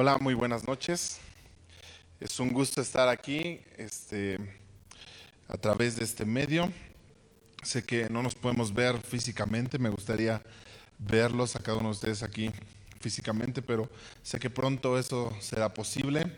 [0.00, 1.18] Hola, muy buenas noches.
[2.20, 4.38] Es un gusto estar aquí este,
[5.48, 6.72] a través de este medio.
[7.64, 10.40] Sé que no nos podemos ver físicamente, me gustaría
[11.00, 12.52] verlos a cada uno de ustedes aquí
[13.00, 13.90] físicamente, pero
[14.22, 16.32] sé que pronto eso será posible.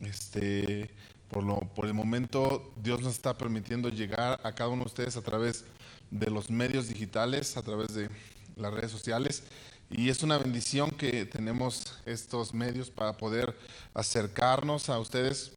[0.00, 0.90] Este,
[1.30, 5.16] por, lo, por el momento, Dios nos está permitiendo llegar a cada uno de ustedes
[5.16, 5.64] a través
[6.10, 8.10] de los medios digitales, a través de
[8.56, 9.42] las redes sociales.
[9.90, 13.56] Y es una bendición que tenemos estos medios para poder
[13.92, 15.50] acercarnos a ustedes,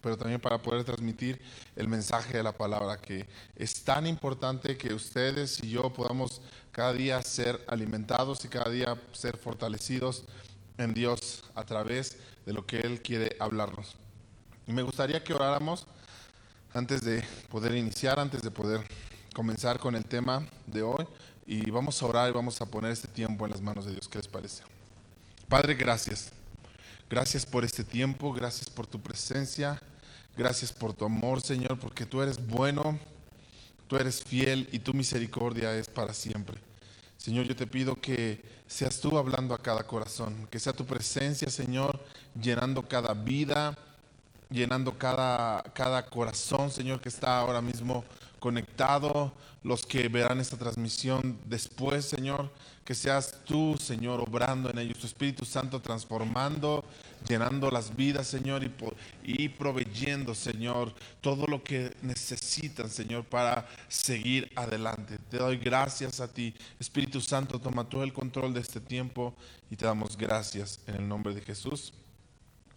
[0.00, 1.40] pero también para poder transmitir
[1.74, 3.26] el mensaje de la palabra, que
[3.56, 6.40] es tan importante que ustedes y yo podamos
[6.70, 10.24] cada día ser alimentados y cada día ser fortalecidos
[10.78, 13.96] en Dios a través de lo que Él quiere hablarnos.
[14.68, 15.84] Y me gustaría que oráramos
[16.72, 18.86] antes de poder iniciar, antes de poder
[19.34, 21.06] comenzar con el tema de hoy
[21.46, 24.08] y vamos a orar y vamos a poner este tiempo en las manos de Dios.
[24.08, 24.62] ¿Qué les parece?
[25.48, 26.32] Padre, gracias.
[27.10, 29.82] Gracias por este tiempo, gracias por tu presencia,
[30.36, 32.98] gracias por tu amor, Señor, porque tú eres bueno,
[33.88, 36.58] tú eres fiel y tu misericordia es para siempre.
[37.16, 41.50] Señor, yo te pido que seas tú hablando a cada corazón, que sea tu presencia,
[41.50, 41.98] Señor,
[42.40, 43.76] llenando cada vida,
[44.48, 48.04] llenando cada, cada corazón, Señor, que está ahora mismo
[48.40, 52.50] conectado, los que verán esta transmisión después, Señor,
[52.84, 56.82] que seas tú, Señor, obrando en ellos, tu Espíritu Santo transformando,
[57.28, 58.72] llenando las vidas, Señor, y,
[59.22, 65.18] y proveyendo, Señor, todo lo que necesitan, Señor, para seguir adelante.
[65.30, 69.34] Te doy gracias a ti, Espíritu Santo, toma todo el control de este tiempo
[69.70, 71.92] y te damos gracias en el nombre de Jesús.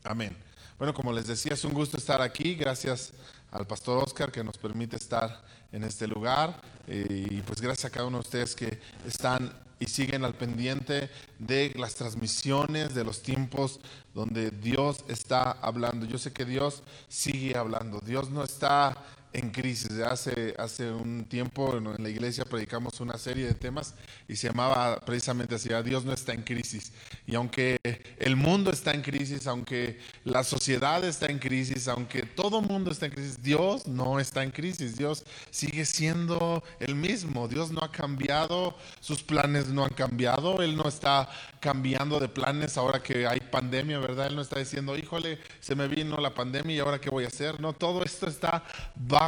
[0.03, 0.53] Amén.
[0.78, 2.56] Bueno, como les decía, es un gusto estar aquí.
[2.56, 3.14] Gracias
[3.52, 7.90] al pastor Oscar que nos permite estar en este lugar eh, y pues gracias a
[7.90, 13.22] cada uno de ustedes que están y siguen al pendiente de las transmisiones, de los
[13.22, 13.80] tiempos
[14.14, 16.06] donde Dios está hablando.
[16.06, 18.00] Yo sé que Dios sigue hablando.
[18.00, 18.96] Dios no está
[19.34, 20.00] en crisis.
[20.00, 23.96] Hace, hace un tiempo en la iglesia predicamos una serie de temas
[24.28, 26.94] y se llamaba precisamente así, Dios no está en crisis.
[27.25, 27.78] Y aunque
[28.19, 33.08] el mundo está en crisis, aunque la sociedad está en crisis, aunque todo mundo está
[33.08, 34.96] en crisis, Dios no está en crisis.
[34.96, 37.47] Dios sigue siendo el mismo.
[37.47, 40.62] Dios no ha cambiado, sus planes no han cambiado.
[40.62, 41.29] Él no está
[41.59, 44.28] cambiando de planes ahora que hay pandemia, ¿verdad?
[44.28, 47.28] Él no está diciendo, híjole, se me vino la pandemia y ahora qué voy a
[47.28, 47.59] hacer.
[47.59, 48.63] No, todo esto está
[48.96, 49.22] bajo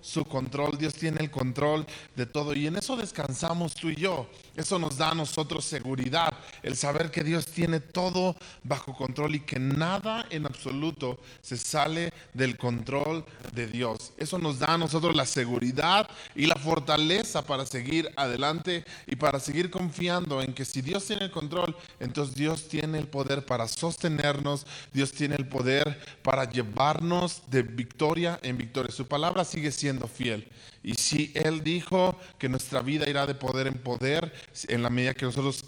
[0.00, 0.76] su control.
[0.78, 4.26] Dios tiene el control de todo y en eso descansamos tú y yo.
[4.56, 6.32] Eso nos da a nosotros seguridad,
[6.62, 12.12] el saber que Dios tiene todo bajo control y que nada en absoluto se sale
[12.34, 14.12] del control de Dios.
[14.16, 19.40] Eso nos da a nosotros la seguridad y la fortaleza para seguir adelante y para
[19.40, 23.66] seguir confiando en que si Dios tiene el control, entonces Dios tiene el poder para
[23.66, 28.92] sostenernos, Dios tiene el poder para llevarnos de victoria en victoria.
[28.92, 30.48] Su palabra sigue siendo fiel.
[30.84, 34.32] Y si Él dijo que nuestra vida irá de poder en poder,
[34.68, 35.64] en la medida que nosotros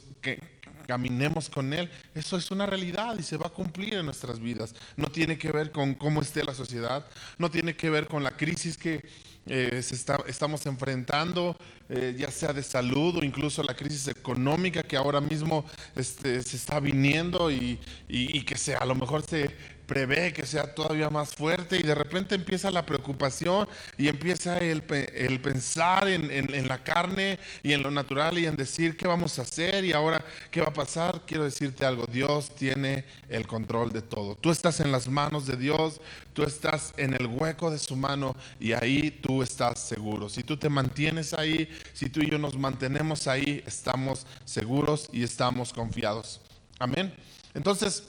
[0.86, 4.74] caminemos con Él, eso es una realidad y se va a cumplir en nuestras vidas.
[4.94, 7.06] No tiene que ver con cómo esté la sociedad,
[7.38, 9.04] no tiene que ver con la crisis que
[9.48, 9.80] eh,
[10.26, 11.56] estamos enfrentando,
[11.88, 16.56] eh, ya sea de salud o incluso la crisis económica que ahora mismo este, se
[16.56, 17.78] está viniendo y,
[18.08, 19.54] y que se, a lo mejor se
[19.86, 24.82] prevé que sea todavía más fuerte y de repente empieza la preocupación y empieza el,
[25.14, 29.38] el pensar en, en, la carne y en lo natural y en decir qué vamos
[29.38, 31.22] a hacer y ahora qué va a pasar.
[31.26, 34.34] Quiero decirte algo, Dios tiene el control de todo.
[34.34, 36.00] Tú estás en las manos de Dios,
[36.32, 40.28] tú estás en el hueco de su mano y ahí tú estás seguro.
[40.28, 45.22] Si tú te mantienes ahí, si tú y yo nos mantenemos ahí, estamos seguros y
[45.22, 46.40] estamos confiados.
[46.78, 47.14] Amén.
[47.54, 48.02] Entonces,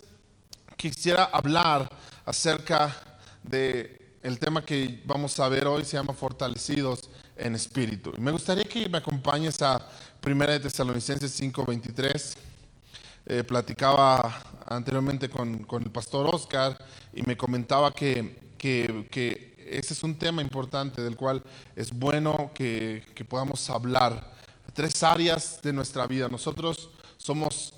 [0.77, 1.89] quisiera hablar
[2.25, 2.95] acerca
[3.43, 8.13] de el tema que vamos a ver hoy se llama fortalecidos en espíritu.
[8.17, 9.85] Y me gustaría que me acompañes a
[10.25, 12.37] 1 de Tesalonicenses 5:23.
[13.29, 16.77] Eh, platicaba anteriormente con, el pastor Oscar
[17.13, 21.43] y me comentaba que, que, ese es un tema importante del cual
[21.75, 24.33] es bueno que, que podamos hablar.
[24.73, 26.29] Tres áreas de nuestra vida.
[26.29, 27.73] Nosotros somos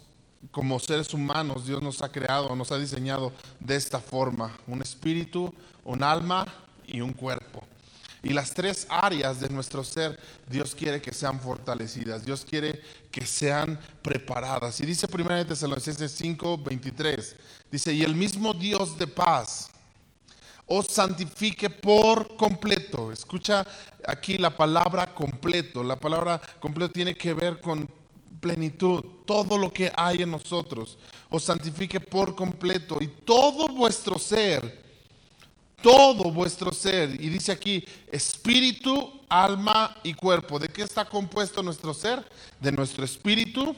[0.51, 5.53] como seres humanos, Dios nos ha creado, nos ha diseñado de esta forma, un espíritu,
[5.83, 6.45] un alma
[6.87, 7.63] y un cuerpo.
[8.21, 10.19] Y las tres áreas de nuestro ser,
[10.49, 12.81] Dios quiere que sean fortalecidas, Dios quiere
[13.11, 14.79] que sean preparadas.
[14.81, 17.35] Y dice 1 Tesalonicenses 5, 23,
[17.71, 19.69] dice, y el mismo Dios de paz
[20.65, 23.11] os santifique por completo.
[23.11, 23.65] Escucha
[24.05, 25.83] aquí la palabra completo.
[25.83, 27.89] La palabra completo tiene que ver con
[28.39, 30.97] plenitud, todo lo que hay en nosotros.
[31.29, 34.83] os santifique por completo y todo vuestro ser,
[35.81, 40.59] todo vuestro ser, y dice aquí, espíritu, alma y cuerpo.
[40.59, 42.27] ¿De qué está compuesto nuestro ser?
[42.59, 43.75] De nuestro espíritu,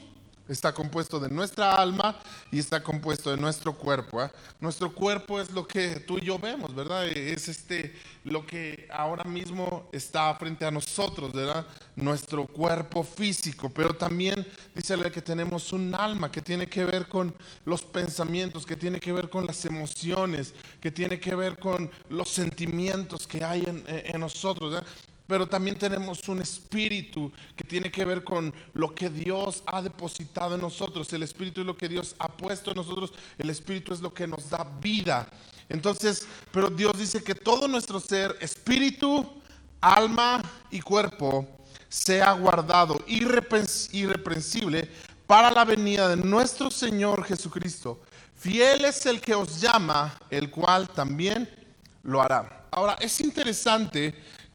[0.48, 2.18] Está compuesto de nuestra alma
[2.50, 4.20] y está compuesto de nuestro cuerpo.
[4.20, 4.30] ¿ah?
[4.60, 7.06] Nuestro cuerpo es lo que tú y yo vemos, ¿verdad?
[7.06, 7.94] Es este
[8.24, 11.66] lo que ahora mismo está frente a nosotros, ¿verdad?
[11.96, 17.34] Nuestro cuerpo físico, pero también dice que tenemos un alma que tiene que ver con
[17.64, 22.28] los pensamientos, que tiene que ver con las emociones, que tiene que ver con los
[22.28, 24.72] sentimientos que hay en, en nosotros.
[24.72, 24.86] ¿verdad?
[25.26, 30.54] Pero también tenemos un espíritu que tiene que ver con lo que Dios ha depositado
[30.54, 31.12] en nosotros.
[31.12, 34.26] El espíritu es lo que Dios ha puesto en nosotros, el espíritu es lo que
[34.26, 35.28] nos da vida.
[35.68, 39.26] Entonces, pero Dios dice que todo nuestro ser, espíritu,
[39.80, 41.46] alma y cuerpo,
[41.88, 44.90] sea guardado irreprensible
[45.26, 48.00] para la venida de nuestro Señor Jesucristo.
[48.36, 51.48] Fiel es el que os llama, el cual también
[52.02, 52.66] lo hará.
[52.70, 54.14] Ahora, es interesante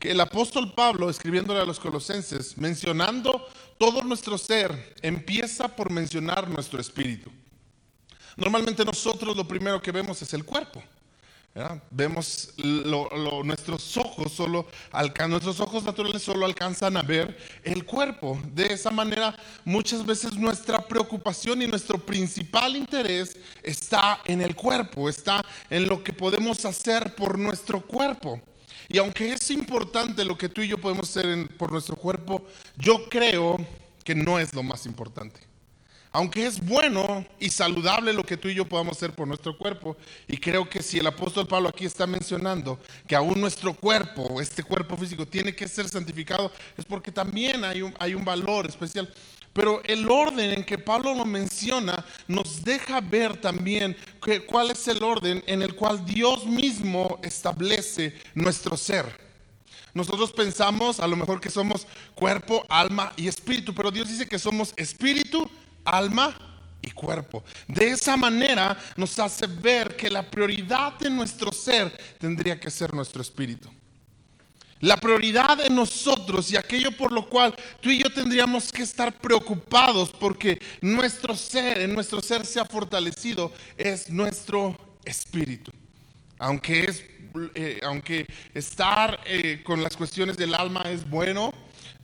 [0.09, 6.79] el apóstol Pablo, escribiéndole a los colosenses, mencionando todo nuestro ser, empieza por mencionar nuestro
[6.79, 7.31] espíritu.
[8.35, 10.83] Normalmente nosotros lo primero que vemos es el cuerpo.
[11.89, 12.53] Vemos
[13.43, 14.67] nuestros ojos solo
[15.27, 18.39] nuestros ojos naturales solo alcanzan a ver el cuerpo.
[18.53, 25.09] De esa manera, muchas veces nuestra preocupación y nuestro principal interés está en el cuerpo,
[25.09, 28.39] está en lo que podemos hacer por nuestro cuerpo.
[28.89, 32.45] Y aunque es importante lo que tú y yo podemos hacer por nuestro cuerpo,
[32.77, 33.57] yo creo
[34.03, 35.47] que no es lo más importante.
[36.11, 39.97] Aunque es bueno y saludable lo que tú y yo podamos hacer por nuestro cuerpo,
[40.27, 44.63] y creo que si el apóstol Pablo aquí está mencionando que aún nuestro cuerpo, este
[44.63, 49.13] cuerpo físico, tiene que ser santificado, es porque también hay un, valor especial.
[49.57, 53.97] Pero el orden en que Pablo lo menciona nos deja ver también
[54.45, 59.05] cuál es el orden en el cual Dios mismo establece nuestro ser.
[59.95, 64.37] Nosotros pensamos a lo mejor que somos cuerpo, alma y espíritu, pero Dios dice que
[64.37, 65.49] somos espíritu,
[65.83, 66.37] alma
[66.79, 67.43] y cuerpo.
[67.67, 72.93] De esa manera nos hace ver que la prioridad de nuestro ser tendría que ser
[72.93, 73.71] nuestro espíritu.
[74.79, 79.11] La prioridad de nosotros y aquello por lo cual tú y yo tendríamos que estar
[79.19, 85.71] preocupados porque nuestro ser, en nuestro ser se ha fortalecido, es nuestro espíritu.
[86.37, 87.03] Aunque es,
[87.55, 91.51] eh, aunque estar eh, con las cuestiones del alma es bueno,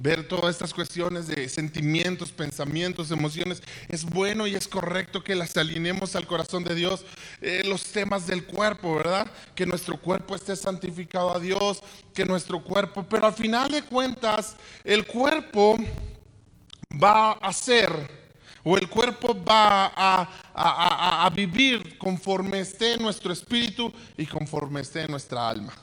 [0.03, 3.63] ver todas estas cuestiones de sentimientos, pensamientos, emociones.
[3.87, 7.05] Es bueno y es correcto que las alineemos al corazón de Dios.
[7.41, 9.31] Eh, los temas del cuerpo, ¿verdad?
[9.55, 11.81] Que nuestro cuerpo esté santificado a Dios,
[12.13, 15.77] que nuestro cuerpo, pero al final de cuentas, el cuerpo
[17.01, 18.23] va a ser
[18.65, 25.49] o el cuerpo va a, a, vivir conforme esté nuestro espíritu y conforme esté nuestra
[25.49, 25.73] alma.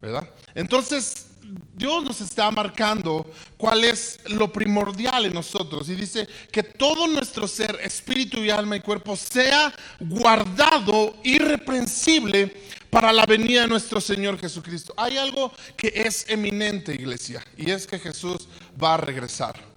[0.00, 0.28] ¿Verdad?
[0.54, 1.33] Entonces,
[1.74, 7.48] Dios nos está marcando cuál es lo primordial en nosotros y dice que todo nuestro
[7.48, 12.54] ser, espíritu y alma y cuerpo sea guardado irreprensible
[12.90, 14.94] para la venida de nuestro Señor Jesucristo.
[14.96, 18.48] Hay algo que es eminente, iglesia, y es que Jesús
[18.80, 19.73] va a regresar.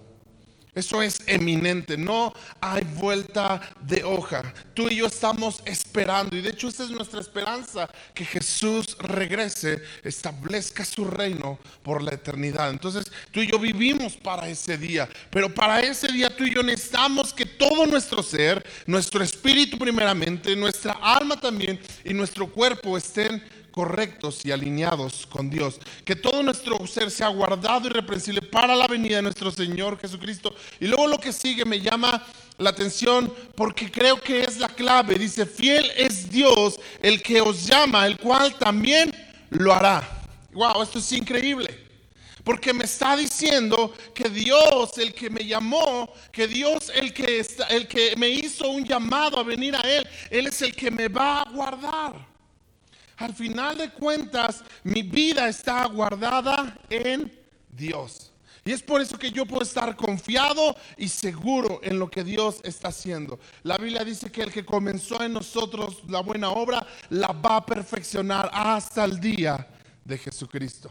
[0.78, 4.54] Eso es eminente, no hay vuelta de hoja.
[4.74, 9.82] Tú y yo estamos esperando, y de hecho esa es nuestra esperanza, que Jesús regrese,
[10.04, 12.70] establezca su reino por la eternidad.
[12.70, 16.62] Entonces tú y yo vivimos para ese día, pero para ese día tú y yo
[16.62, 23.42] necesitamos que todo nuestro ser, nuestro espíritu primeramente, nuestra alma también y nuestro cuerpo estén
[23.78, 25.78] correctos y alineados con Dios.
[26.04, 30.52] Que todo nuestro ser sea guardado y reprensible para la venida de nuestro Señor Jesucristo.
[30.80, 35.16] Y luego lo que sigue me llama la atención porque creo que es la clave.
[35.16, 39.14] Dice, fiel es Dios el que os llama, el cual también
[39.50, 40.26] lo hará.
[40.54, 41.86] Wow, esto es increíble.
[42.42, 47.66] Porque me está diciendo que Dios, el que me llamó, que Dios, el que, está,
[47.66, 51.06] el que me hizo un llamado a venir a Él, Él es el que me
[51.06, 52.27] va a guardar.
[53.18, 57.32] Al final de cuentas, mi vida está guardada en
[57.68, 58.32] Dios.
[58.64, 62.60] Y es por eso que yo puedo estar confiado y seguro en lo que Dios
[62.62, 63.40] está haciendo.
[63.62, 67.66] La Biblia dice que el que comenzó en nosotros la buena obra la va a
[67.66, 69.66] perfeccionar hasta el día
[70.04, 70.90] de Jesucristo.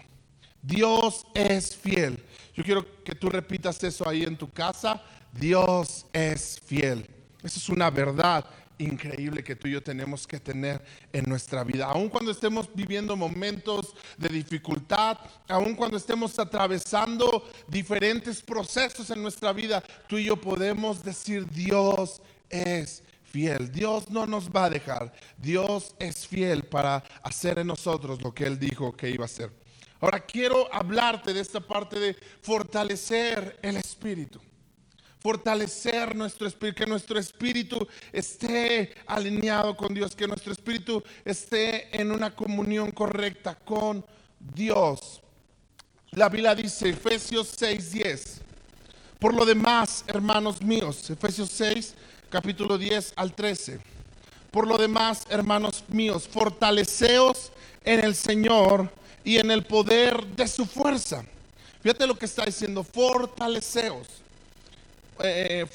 [0.62, 2.22] Dios es fiel.
[2.56, 5.02] Yo quiero que tú repitas eso ahí en tu casa.
[5.32, 7.08] Dios es fiel.
[7.44, 8.44] Eso es una verdad
[8.78, 11.86] increíble que tú y yo tenemos que tener en nuestra vida.
[11.86, 15.18] Aun cuando estemos viviendo momentos de dificultad,
[15.48, 22.22] aun cuando estemos atravesando diferentes procesos en nuestra vida, tú y yo podemos decir Dios
[22.50, 23.72] es fiel.
[23.72, 25.14] Dios no nos va a dejar.
[25.38, 29.52] Dios es fiel para hacer en nosotros lo que Él dijo que iba a hacer.
[30.00, 34.40] Ahora quiero hablarte de esta parte de fortalecer el espíritu.
[35.28, 42.14] Fortalecer nuestro espíritu, que nuestro espíritu esté alineado con Dios, que nuestro espíritu esté en
[42.14, 44.06] una comunión correcta con
[44.40, 45.20] Dios.
[46.12, 48.40] La Biblia dice, Efesios 6:10.
[49.20, 51.96] Por lo demás, hermanos míos, Efesios 6,
[52.30, 53.82] capítulo 10 al 13.
[54.50, 57.52] Por lo demás, hermanos míos, fortaleceos
[57.84, 58.90] en el Señor
[59.26, 61.26] y en el poder de su fuerza.
[61.82, 64.08] Fíjate lo que está diciendo, fortaleceos.
[65.24, 65.66] Eh,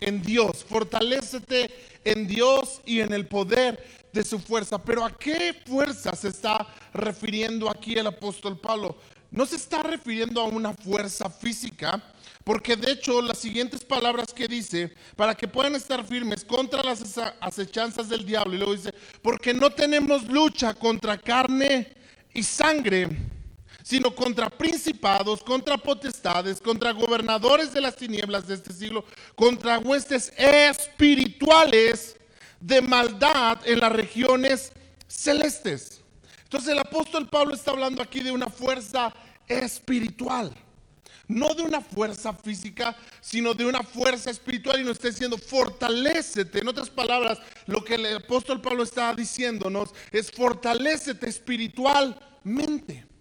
[0.00, 1.70] en Dios, fortalecete
[2.04, 4.78] en Dios y en el poder de su fuerza.
[4.78, 8.96] Pero ¿a qué fuerza se está refiriendo aquí el apóstol Pablo?
[9.30, 12.02] No se está refiriendo a una fuerza física,
[12.44, 17.02] porque de hecho las siguientes palabras que dice, para que puedan estar firmes contra las
[17.40, 18.92] acechanzas del diablo, y luego dice,
[19.22, 21.88] porque no tenemos lucha contra carne
[22.34, 23.08] y sangre,
[23.92, 30.32] sino contra principados, contra potestades, contra gobernadores de las tinieblas de este siglo, contra huestes
[30.38, 32.16] espirituales
[32.58, 34.72] de maldad en las regiones
[35.06, 36.00] celestes.
[36.44, 39.12] Entonces el apóstol Pablo está hablando aquí de una fuerza
[39.46, 40.54] espiritual.
[41.28, 46.60] No de una fuerza física, sino de una fuerza espiritual y nos está diciendo, fortalecete.
[46.60, 53.11] En otras palabras, lo que el apóstol Pablo está diciéndonos es fortalecete espiritualmente.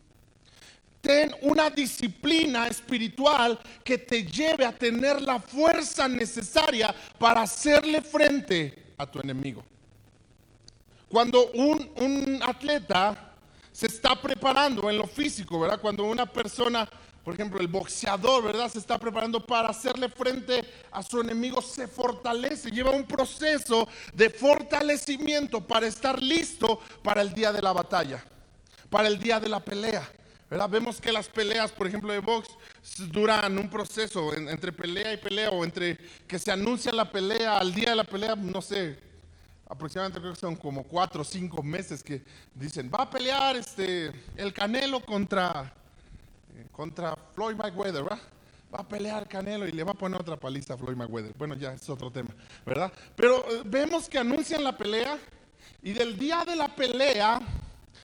[1.02, 8.94] Ten una disciplina espiritual que te lleve a tener la fuerza necesaria para hacerle frente
[8.98, 9.64] a tu enemigo.
[11.10, 13.34] Cuando un, atleta
[13.72, 15.82] se está preparando en lo físico, ¿verdad?
[15.82, 16.88] Cuando una persona,
[17.24, 18.72] por ejemplo, el boxeador, ¿verdad?
[18.72, 24.30] Se está preparando para hacerle frente a su enemigo, se fortalece, lleva un proceso de
[24.30, 28.24] fortalecimiento para estar listo para el día de la batalla,
[28.90, 30.08] para el día de la pelea.
[30.52, 30.70] ¿Verdad?
[30.70, 32.50] Vemos que las peleas, por ejemplo, de box
[33.10, 37.74] duran un proceso entre pelea y pelea o entre que se anuncia la pelea al
[37.74, 39.00] día de la pelea, no sé,
[39.70, 42.22] aproximadamente creo que son como cuatro o cinco meses que
[42.54, 45.74] dicen, va a pelear este, el Canelo contra,
[46.54, 48.20] eh, contra Floyd Mayweather, ¿verdad?
[48.76, 51.34] Va a pelear Canelo y le va a poner otra paliza a Floyd Mayweather.
[51.38, 52.32] Bueno, ya es otro tema,
[52.66, 52.92] ¿verdad?
[53.16, 55.18] Pero eh, vemos que anuncian la pelea
[55.82, 57.40] y del día de la pelea,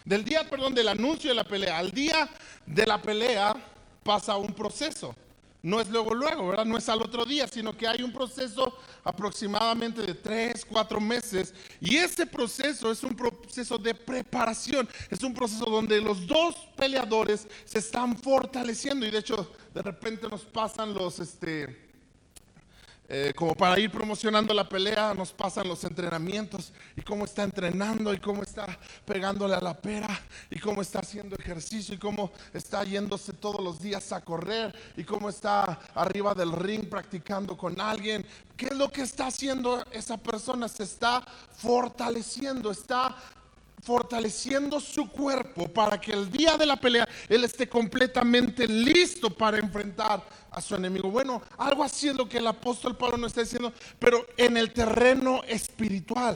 [0.07, 2.29] del día, perdón, del anuncio de la pelea, al día
[2.65, 3.55] de la pelea
[4.03, 5.13] pasa un proceso
[5.67, 6.65] no es luego, luego, ¿verdad?
[6.65, 11.53] No es al otro día, sino que hay un proceso aproximadamente de tres, cuatro meses.
[11.81, 17.47] Y ese proceso es un proceso de preparación, es un proceso donde los dos peleadores
[17.65, 21.86] se están fortaleciendo y de hecho de repente nos pasan los, este,
[23.09, 28.13] eh, como para ir promocionando la pelea, nos pasan los entrenamientos y cómo está entrenando
[28.13, 28.67] y cómo está
[29.05, 30.09] pegándole a la pera
[30.49, 35.05] y cómo está haciendo ejercicio y cómo está yéndose todos los días a correr y
[35.05, 38.25] cómo está arriba del ring practicando con alguien.
[38.57, 40.67] ¿Qué es lo que está haciendo esa persona?
[40.67, 41.23] Se está
[41.55, 43.15] fortaleciendo, está
[43.83, 49.59] fortaleciendo su cuerpo para que el día de la pelea él esté completamente listo para
[49.59, 50.21] enfrentar
[50.57, 51.11] a su enemigo.
[51.11, 54.73] Bueno, algo así es lo que el apóstol Pablo nos está diciendo, pero en el
[54.73, 56.35] terreno espiritual.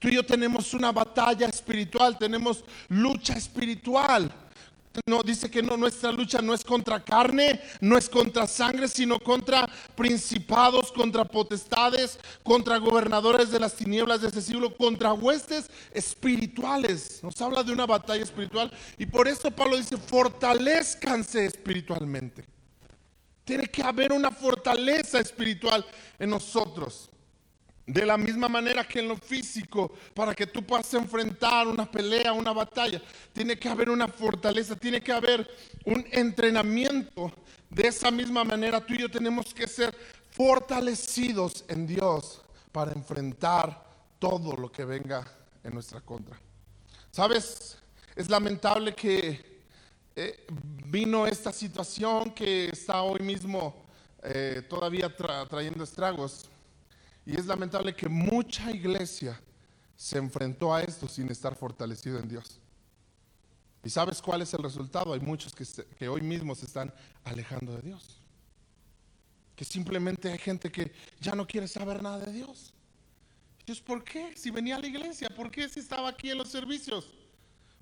[0.00, 4.32] Tú y yo tenemos una batalla espiritual, tenemos lucha espiritual.
[5.06, 9.20] No, dice que no, nuestra lucha no es contra carne, no es contra sangre, sino
[9.20, 17.22] contra principados, contra potestades, contra gobernadores de las tinieblas de ese siglo, contra huestes espirituales.
[17.22, 22.57] Nos habla de una batalla espiritual y por eso Pablo dice, fortalezcanse espiritualmente.
[23.48, 25.82] Tiene que haber una fortaleza espiritual
[26.18, 27.08] en nosotros.
[27.86, 32.34] De la misma manera que en lo físico, para que tú puedas enfrentar una pelea,
[32.34, 33.00] una batalla,
[33.32, 35.50] tiene que haber una fortaleza, tiene que haber
[35.86, 37.32] un entrenamiento.
[37.70, 39.96] De esa misma manera tú y yo tenemos que ser
[40.30, 43.82] fortalecidos en Dios para enfrentar
[44.18, 45.26] todo lo que venga
[45.64, 46.38] en nuestra contra.
[47.10, 47.78] ¿Sabes?
[48.14, 49.62] Es lamentable que
[50.14, 50.46] eh,
[50.90, 53.74] vino esta situación que está hoy mismo
[54.22, 56.48] eh, todavía trayendo estragos
[57.26, 59.38] y es lamentable que mucha iglesia
[59.96, 62.58] se enfrentó a esto sin estar fortalecido en Dios.
[63.84, 65.12] ¿Y sabes cuál es el resultado?
[65.12, 66.92] Hay muchos que, hoy mismo se están
[67.24, 68.20] alejando de Dios.
[69.54, 72.72] Que simplemente hay gente que ya no quiere saber nada de Dios.
[73.66, 74.34] Dios, ¿por qué?
[74.36, 77.10] Si venía a la iglesia, ¿por qué si estaba aquí en los servicios?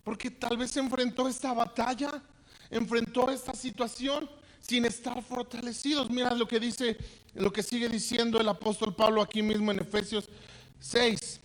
[0.03, 2.23] Porque tal vez se enfrentó esta batalla,
[2.71, 4.29] enfrentó esta situación
[4.61, 6.11] sin estar fortalecidos.
[6.11, 6.97] Mira lo que dice
[7.35, 10.29] lo que sigue diciendo el apóstol Pablo aquí mismo en Efesios
[10.81, 11.41] 6.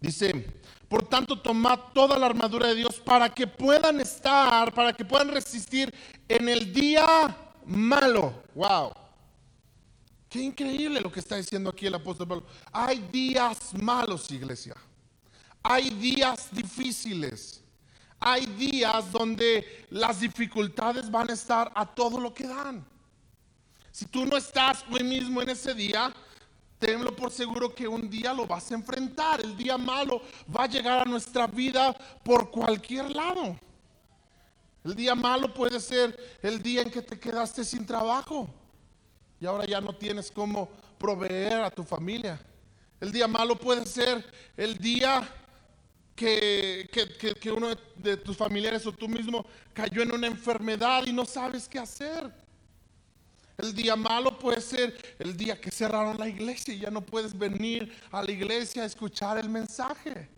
[0.00, 0.46] Dice,
[0.88, 5.28] por tanto, tomad toda la armadura de Dios para que puedan estar, para que puedan
[5.28, 5.92] resistir
[6.28, 8.42] en el día malo.
[8.54, 8.92] Wow.
[10.28, 12.46] Qué increíble lo que está diciendo aquí el apóstol Pablo.
[12.72, 14.76] Hay días malos, iglesia.
[15.62, 17.62] Hay días difíciles.
[18.18, 22.84] Hay días donde las dificultades van a estar a todo lo que dan.
[23.92, 26.12] Si tú no estás hoy mismo en ese día,
[26.78, 29.40] tenlo por seguro que un día lo vas a enfrentar.
[29.40, 30.22] El día malo
[30.54, 31.92] va a llegar a nuestra vida
[32.22, 33.58] por cualquier lado.
[34.84, 38.48] El día malo puede ser el día en que te quedaste sin trabajo
[39.40, 40.68] y ahora ya no tienes cómo
[40.98, 42.40] proveer a tu familia.
[43.00, 44.24] El día malo puede ser
[44.56, 45.28] el día
[46.16, 46.88] que,
[47.40, 49.44] que, uno de tus familiares o tú mismo
[49.74, 52.32] cayó en una enfermedad y no sabes qué hacer.
[53.58, 57.38] El día malo puede ser el día que cerraron la iglesia y ya no puedes
[57.38, 60.28] venir a la iglesia a escuchar el mensaje.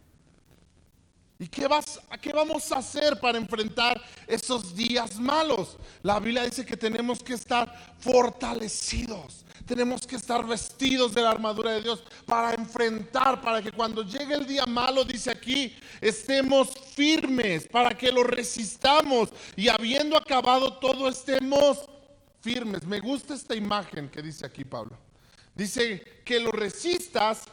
[1.41, 5.77] ¿Y qué, vas, qué vamos a hacer para enfrentar esos días malos?
[6.03, 11.71] La Biblia dice que tenemos que estar fortalecidos, tenemos que estar vestidos de la armadura
[11.71, 17.69] de Dios para enfrentar, para que cuando llegue el día malo, dice aquí, estemos firmes,
[17.69, 21.89] para que lo resistamos y habiendo acabado todo, estemos
[22.41, 22.85] firmes.
[22.85, 24.99] Me gusta esta imagen que dice aquí Pablo.
[25.55, 27.45] Dice que lo resistas,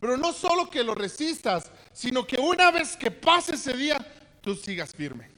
[0.00, 3.98] pero no solo que lo resistas, sino que una vez que pase ese día,
[4.40, 5.30] tú sigas firme.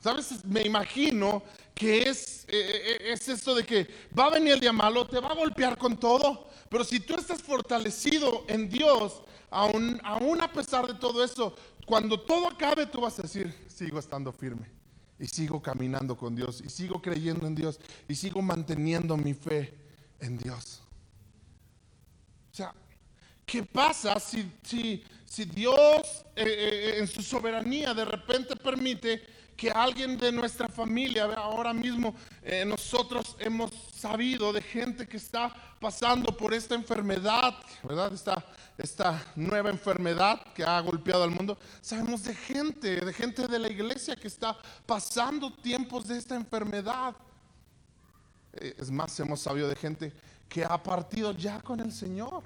[0.00, 0.44] ¿Sabes?
[0.44, 1.42] Me imagino
[1.74, 3.86] que es, eh, eh, eh, es esto de que
[4.18, 7.14] va a venir el día malo, te va a golpear con todo, pero si tú
[7.14, 11.54] estás fortalecido en Dios, aún, aún a pesar de todo eso,
[11.86, 14.70] cuando todo acabe, tú vas a decir, sigo estando firme
[15.18, 17.78] y sigo caminando con Dios y sigo creyendo en Dios
[18.08, 19.74] y sigo manteniendo mi fe
[20.20, 20.79] en Dios.
[22.52, 22.74] O sea,
[23.50, 29.20] ¿Qué pasa si, si, si Dios eh, eh, en su soberanía de repente permite
[29.56, 35.52] que alguien de nuestra familia, ahora mismo eh, nosotros hemos sabido de gente que está
[35.80, 38.14] pasando por esta enfermedad, ¿verdad?
[38.14, 38.44] Esta,
[38.78, 41.58] esta nueva enfermedad que ha golpeado al mundo.
[41.80, 47.16] Sabemos de gente, de gente de la iglesia que está pasando tiempos de esta enfermedad.
[48.52, 50.12] Es más, hemos sabido de gente
[50.50, 52.42] que ha partido ya con el Señor.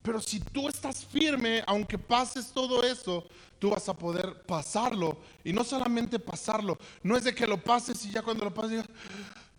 [0.00, 3.26] Pero si tú estás firme, aunque pases todo eso,
[3.58, 5.18] tú vas a poder pasarlo.
[5.44, 8.70] Y no solamente pasarlo, no es de que lo pases y ya cuando lo pases
[8.70, 8.86] digas,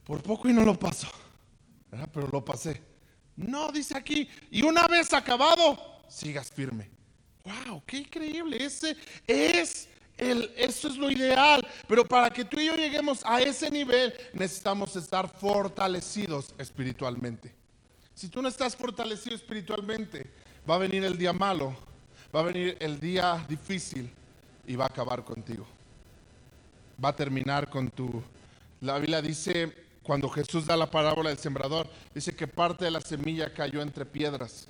[0.06, 1.08] por poco y no lo paso.
[2.14, 2.82] Pero lo pasé.
[3.36, 6.90] No, dice aquí, y una vez acabado, sigas firme.
[7.44, 7.84] ¡Wow!
[7.86, 8.64] ¡Qué increíble!
[8.64, 8.96] Ese
[9.28, 9.90] es
[10.56, 11.66] eso es lo ideal.
[11.88, 17.54] Pero para que tú y yo lleguemos a ese nivel, necesitamos estar fortalecidos espiritualmente.
[18.14, 20.30] Si tú no estás fortalecido espiritualmente,
[20.70, 21.76] va a venir el día malo,
[22.34, 24.10] va a venir el día difícil
[24.68, 25.66] y va a acabar contigo.
[27.04, 28.22] Va a terminar con tu...
[28.82, 33.02] La Biblia dice, cuando Jesús da la parábola del sembrador, dice que parte de la
[33.02, 34.68] semilla cayó entre piedras.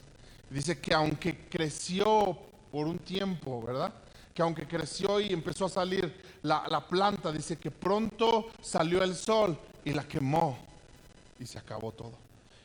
[0.50, 2.38] Dice que aunque creció
[2.72, 3.94] por un tiempo, ¿verdad?
[4.34, 9.16] Que aunque creció y empezó a salir la, la planta, dice que pronto salió el
[9.16, 10.58] sol y la quemó
[11.40, 12.24] y se acabó todo.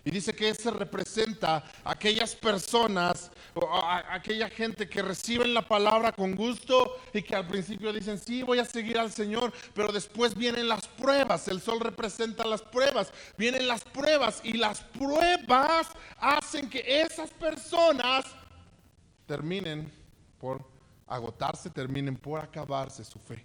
[0.08, 3.30] Y dice que ese representa a aquellas personas,
[3.70, 8.42] a aquella gente que reciben la palabra con gusto y que al principio dicen, sí,
[8.42, 11.46] voy a seguir al Señor, pero después vienen las pruebas.
[11.48, 13.12] El sol representa las pruebas.
[13.36, 18.24] Vienen las pruebas y las pruebas hacen que esas personas
[19.26, 19.92] terminen
[20.40, 20.64] por
[21.08, 23.44] agotarse, terminen por acabarse su fe.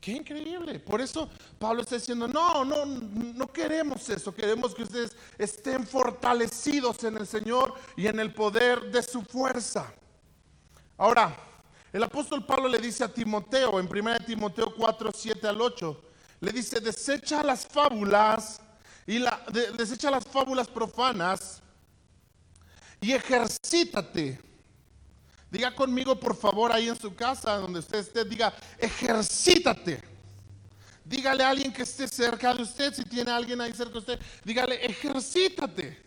[0.00, 0.78] Qué increíble.
[0.78, 4.34] Por eso Pablo está diciendo, no, no, no queremos eso.
[4.34, 9.92] Queremos que ustedes estén fortalecidos en el Señor y en el poder de su fuerza.
[10.98, 11.36] Ahora,
[11.92, 16.02] el apóstol Pablo le dice a Timoteo, en 1 Timoteo 4, 7 al 8,
[16.40, 18.60] le dice, desecha las fábulas
[19.06, 19.44] y la,
[19.76, 21.62] desecha las fábulas profanas
[23.00, 24.45] y ejercítate
[25.50, 30.02] Diga conmigo, por favor, ahí en su casa, donde usted esté, diga, ejercítate.
[31.04, 34.20] Dígale a alguien que esté cerca de usted, si tiene alguien ahí cerca de usted,
[34.44, 36.04] dígale, ejercítate.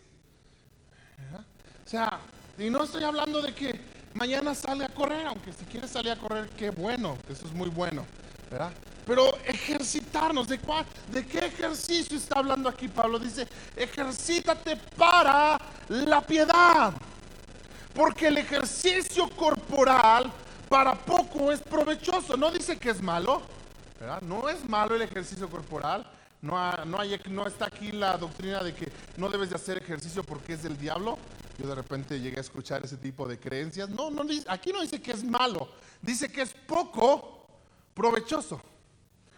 [1.86, 2.20] O sea,
[2.58, 3.80] y no estoy hablando de que
[4.12, 7.70] mañana sale a correr, aunque si quiere salir a correr, qué bueno, eso es muy
[7.70, 8.04] bueno,
[8.50, 8.72] ¿verdad?
[9.06, 13.18] Pero ejercitarnos, ¿de, cuál, ¿de qué ejercicio está hablando aquí Pablo?
[13.18, 16.92] Dice, ejercítate para la piedad.
[18.00, 20.32] Porque el ejercicio corporal
[20.70, 22.34] para poco es provechoso.
[22.34, 23.42] No dice que es malo,
[24.00, 24.22] ¿verdad?
[24.22, 26.10] No es malo el ejercicio corporal,
[26.40, 30.62] No, no, está aquí la doctrina de que no debes de hacer ejercicio porque es
[30.62, 31.18] del diablo.
[31.58, 33.90] Yo de repente llegué a escuchar ese tipo de creencias.
[33.90, 35.68] No, no aquí no dice que es malo,
[36.00, 37.48] dice que es poco
[37.92, 38.62] provechoso.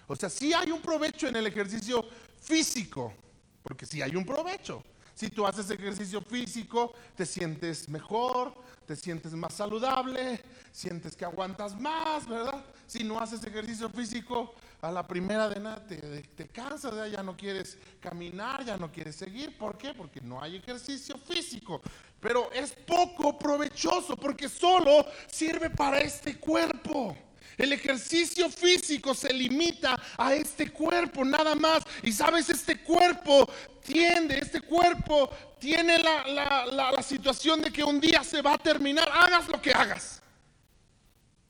[0.06, 2.04] O sea, sí hay un provecho en el ejercicio
[2.40, 3.12] físico,
[3.60, 4.84] porque sí hay un provecho.
[5.14, 8.54] Si tú haces ejercicio físico, te sientes mejor,
[8.86, 12.64] te sientes más saludable, sientes que aguantas más, ¿verdad?
[12.86, 17.36] Si no haces ejercicio físico, a la primera de nada te, te cansas, ya no
[17.36, 19.56] quieres caminar, ya no quieres seguir.
[19.56, 19.94] ¿Por qué?
[19.94, 21.80] Porque no hay ejercicio físico.
[22.20, 27.16] Pero es poco provechoso porque solo sirve para este cuerpo.
[27.56, 31.82] El ejercicio físico se limita a este cuerpo, nada más.
[32.02, 33.48] Y sabes, este cuerpo
[33.84, 39.48] tiende, este cuerpo tiene la, situación de que un día se va a terminar, hagas
[39.48, 40.22] lo que hagas.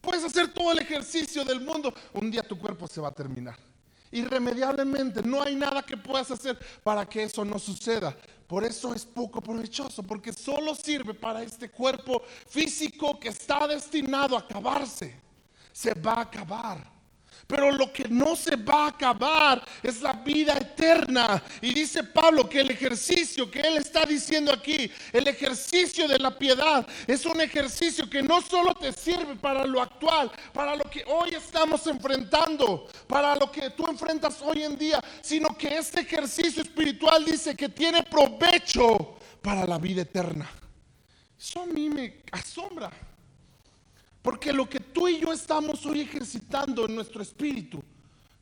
[0.01, 3.57] Puedes hacer todo el ejercicio del mundo, un día tu cuerpo se va a terminar.
[4.11, 8.17] Irremediablemente, no hay nada que puedas hacer para que eso no suceda.
[8.47, 14.37] Por eso es poco provechoso, porque solo sirve para este cuerpo físico que está destinado
[14.37, 15.15] a acabarse
[15.73, 16.93] se va a acabar.
[17.47, 21.43] Pero lo que no se va a acabar es la vida eterna.
[21.61, 26.31] Y dice Pablo que el ejercicio que él está diciendo aquí, el ejercicio de la
[26.39, 31.05] piedad, es un ejercicio que no solo te sirve para lo actual, para lo que
[31.07, 36.63] hoy estamos enfrentando, para lo que tú enfrentas hoy en día, sino que este ejercicio
[36.63, 40.49] espiritual dice que tiene provecho para la vida eterna.
[41.39, 42.91] Eso a mí me asombra.
[44.23, 47.83] Porque lo que tú y yo estamos hoy ejercitando en nuestro espíritu,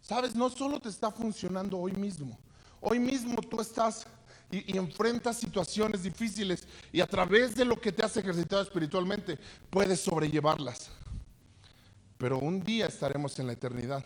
[0.02, 2.38] sabes, no solo te está funcionando hoy mismo.
[2.82, 4.06] Hoy mismo tú estás
[4.50, 9.38] y, enfrentas situaciones difíciles y a través de lo que te has ejercitado espiritualmente
[9.70, 10.90] puedes sobrellevarlas.
[12.18, 14.04] Pero un día estaremos en la eternidad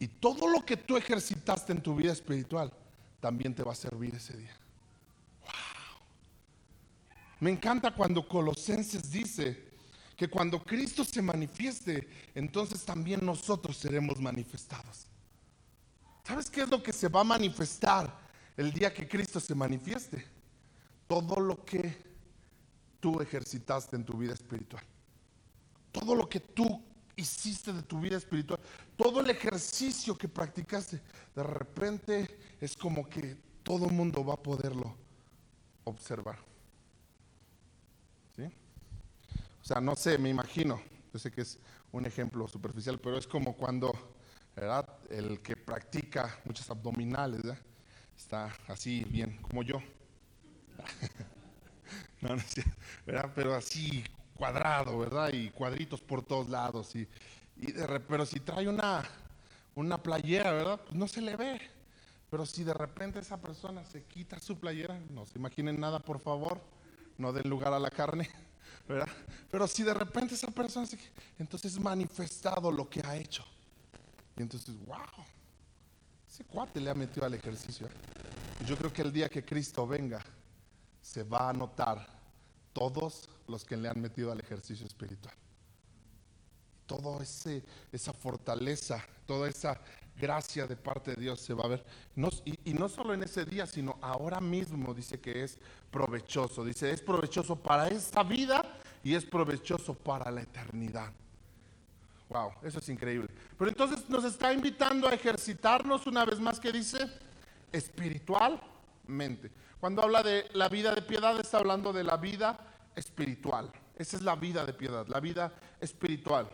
[0.00, 2.72] y todo lo que tú ejercitaste en tu vida espiritual
[3.20, 4.56] también te va a servir ese día.
[5.42, 5.50] Wow.
[7.40, 9.67] Me encanta cuando Colosenses dice
[10.18, 15.06] que cuando Cristo se manifieste, entonces también nosotros seremos manifestados.
[16.24, 18.18] ¿Sabes qué es lo que se va a manifestar
[18.56, 20.26] el día que Cristo se manifieste?
[21.06, 21.96] Todo lo que
[22.98, 24.82] tú ejercitaste en tu vida espiritual.
[25.92, 26.82] Todo lo que tú
[27.14, 28.58] hiciste de tu vida espiritual.
[28.96, 31.00] Todo el ejercicio que practicaste.
[31.32, 34.96] De repente es como que todo el mundo va a poderlo
[35.84, 36.48] observar.
[39.57, 40.80] O sea, no sé, me imagino,
[41.12, 41.58] yo sé que es
[41.92, 43.92] un ejemplo superficial, pero es como cuando
[44.56, 44.88] ¿verdad?
[45.10, 47.42] el que practica muchas abdominales
[48.16, 49.78] está así bien, como yo.
[52.22, 52.42] no, no
[53.04, 53.30] ¿verdad?
[53.34, 54.02] Pero así
[54.34, 55.34] cuadrado, ¿verdad?
[55.34, 56.96] Y cuadritos por todos lados.
[56.96, 57.06] Y,
[58.08, 59.04] pero si trae una,
[59.74, 60.80] una playera, ¿verdad?
[60.82, 61.60] Pues no se le ve.
[62.30, 66.20] Pero si de repente esa persona se quita su playera, no se imaginen nada, por
[66.20, 66.58] favor,
[67.18, 68.30] no den lugar a la carne.
[69.50, 70.98] Pero si de repente esa persona, se,
[71.38, 73.44] entonces es manifestado lo que ha hecho.
[74.36, 75.24] Y entonces, wow,
[76.28, 77.88] ese cuate le ha metido al ejercicio.
[78.66, 80.24] Yo creo que el día que Cristo venga,
[81.02, 82.06] se va a notar
[82.72, 85.34] todos los que le han metido al ejercicio espiritual.
[87.20, 89.78] Ese, esa fortaleza, toda esa
[90.18, 91.84] gracia de parte de Dios se va a ver.
[92.64, 95.58] y, no solo en ese día, sino ahora mismo dice que es
[95.90, 96.64] provechoso.
[96.64, 98.62] Dice, es provechoso para esta vida
[99.02, 101.12] y es provechoso para la eternidad.
[102.28, 103.28] Wow, eso es increíble.
[103.56, 106.98] Pero entonces nos está invitando a ejercitarnos una vez más que dice
[107.72, 109.50] espiritualmente.
[109.80, 112.58] Cuando habla de la vida de piedad, está hablando de la vida
[112.94, 113.70] espiritual.
[113.96, 116.48] Esa es la vida de piedad, la vida espiritual.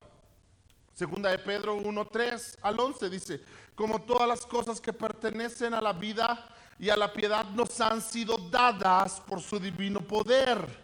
[0.94, 3.40] Segunda de Pedro 1, 3 al 11 dice,
[3.74, 6.46] como todas las cosas que pertenecen a la vida
[6.78, 10.83] y a la piedad nos han sido dadas por su divino poder,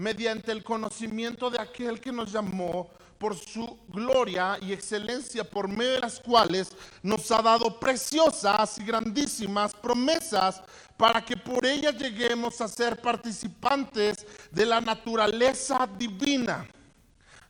[0.00, 5.92] mediante el conocimiento de aquel que nos llamó por su gloria y excelencia, por medio
[5.92, 10.62] de las cuales nos ha dado preciosas y grandísimas promesas
[10.96, 16.66] para que por ellas lleguemos a ser participantes de la naturaleza divina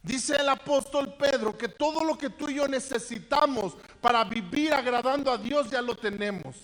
[0.02, 5.30] Dice el apóstol Pedro que todo lo que tú y yo necesitamos para vivir agradando
[5.30, 6.56] a Dios ya lo tenemos.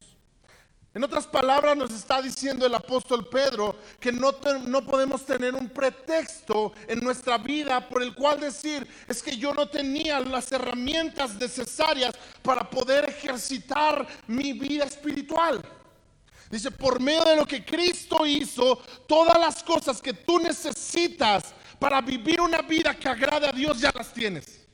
[0.97, 4.33] En otras palabras nos está diciendo el apóstol Pedro que no,
[4.67, 9.53] no, podemos tener un pretexto en nuestra vida por el cual decir es que yo
[9.53, 15.63] no tenía las herramientas necesarias para poder ejercitar mi vida espiritual.
[16.51, 22.01] Dice, por medio de lo que Cristo hizo, todas las cosas que tú necesitas para
[22.01, 24.67] vivir una vida que agrade a Dios ya las tienes.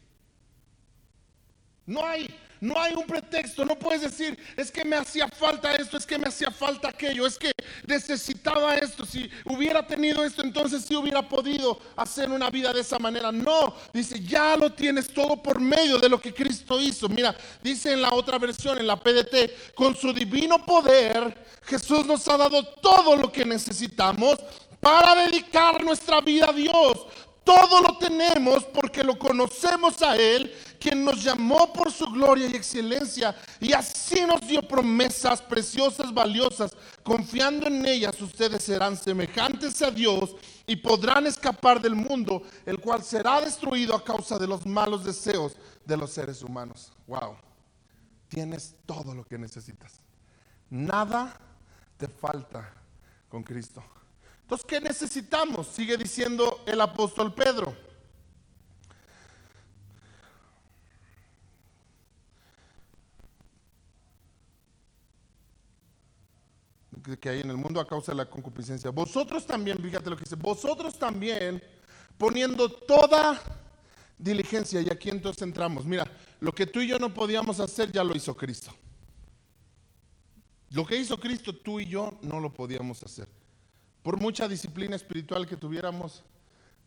[1.84, 5.96] No hay, No hay un pretexto, no puedes decir, es que me hacía falta esto,
[5.96, 7.50] es que me hacía falta aquello, es que
[7.88, 13.00] necesitaba esto, si hubiera tenido esto, entonces sí hubiera podido hacer una vida de esa
[13.00, 13.32] manera.
[13.32, 17.08] No, dice, ya lo tienes todo por medio de lo que Cristo hizo.
[17.08, 22.28] Mira, dice en la otra versión, en la PDT, con su divino poder, Jesús nos
[22.28, 24.38] ha dado todo lo que necesitamos
[24.82, 27.06] para dedicar nuestra vida a Dios.
[27.44, 32.54] Todo lo tenemos porque lo conocemos a Él, quien nos llamó por su gloria y
[32.54, 36.76] excelencia, y así nos dio promesas preciosas, valiosas.
[37.02, 43.02] Confiando en ellas, ustedes serán semejantes a Dios y podrán escapar del mundo, el cual
[43.02, 46.92] será destruido a causa de los malos deseos de los seres humanos.
[47.08, 47.36] Wow,
[48.28, 50.00] tienes todo lo que necesitas.
[50.70, 51.36] Nada
[51.96, 52.72] te falta
[53.28, 53.82] con Cristo.
[54.52, 55.66] Entonces, ¿qué necesitamos?
[55.66, 57.74] Sigue diciendo el apóstol Pedro.
[67.18, 68.90] que hay en el mundo a causa de la concupiscencia.
[68.90, 71.62] Vosotros también, fíjate lo que dice, vosotros también
[72.18, 73.40] poniendo toda
[74.18, 76.06] diligencia, y aquí entonces entramos, mira,
[76.40, 78.70] lo que tú y yo no podíamos hacer ya lo hizo Cristo.
[80.70, 83.26] Lo que hizo Cristo, tú y yo no lo podíamos hacer.
[84.02, 86.24] Por mucha disciplina espiritual que tuviéramos,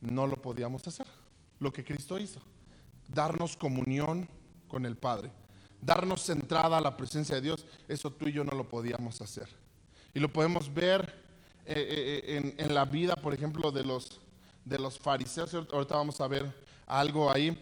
[0.02, 1.08] no lo podíamos hacer.
[1.60, 2.42] Lo que Cristo hizo,
[3.08, 4.28] darnos comunión
[4.68, 5.32] con el Padre,
[5.82, 9.48] darnos entrada a la presencia de Dios, eso tú y yo no lo podíamos hacer.
[10.14, 11.24] Y lo podemos ver
[11.66, 14.20] eh, eh, en, la vida, por ejemplo, de los,
[14.66, 15.54] de los fariseos.
[15.54, 16.54] Ahorita vamos a ver
[16.86, 17.58] algo ahí.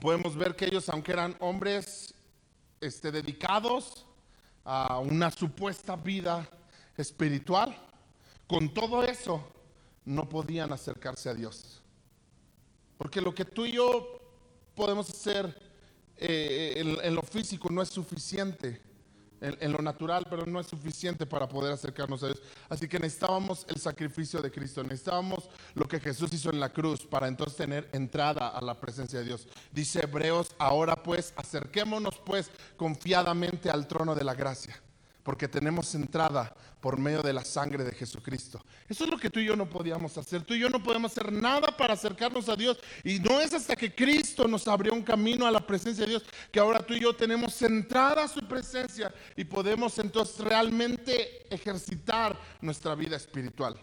[0.00, 2.14] Podemos ver que ellos, aunque eran hombres
[2.80, 4.06] este, dedicados
[4.64, 6.48] a una supuesta vida
[6.96, 7.76] espiritual,
[8.46, 9.42] con todo eso
[10.04, 11.82] no podían acercarse a Dios.
[12.98, 14.20] Porque lo que tú y yo
[14.74, 15.56] podemos hacer
[16.16, 18.80] eh, en, lo físico no es suficiente,
[19.40, 22.42] en, lo natural, pero no es suficiente para poder acercarnos a Dios.
[22.68, 27.04] Así que necesitábamos el sacrificio de Cristo, necesitábamos lo que Jesús hizo en la cruz
[27.04, 29.48] para entonces tener entrada a la presencia de Dios.
[29.72, 34.80] Dice Hebreos, ahora pues acerquémonos pues confiadamente al trono de la gracia
[35.24, 38.62] porque tenemos entrada por medio de la sangre de Jesucristo.
[38.86, 40.42] Eso es lo que tú y yo no podíamos hacer.
[40.42, 42.78] Tú y yo no podemos hacer nada para acercarnos a Dios.
[43.02, 46.24] Y no es hasta que Cristo nos abrió un camino a la presencia de Dios
[46.52, 52.38] que ahora tú y yo tenemos entrada a su presencia y podemos entonces realmente ejercitar
[52.60, 53.80] nuestra vida espiritual.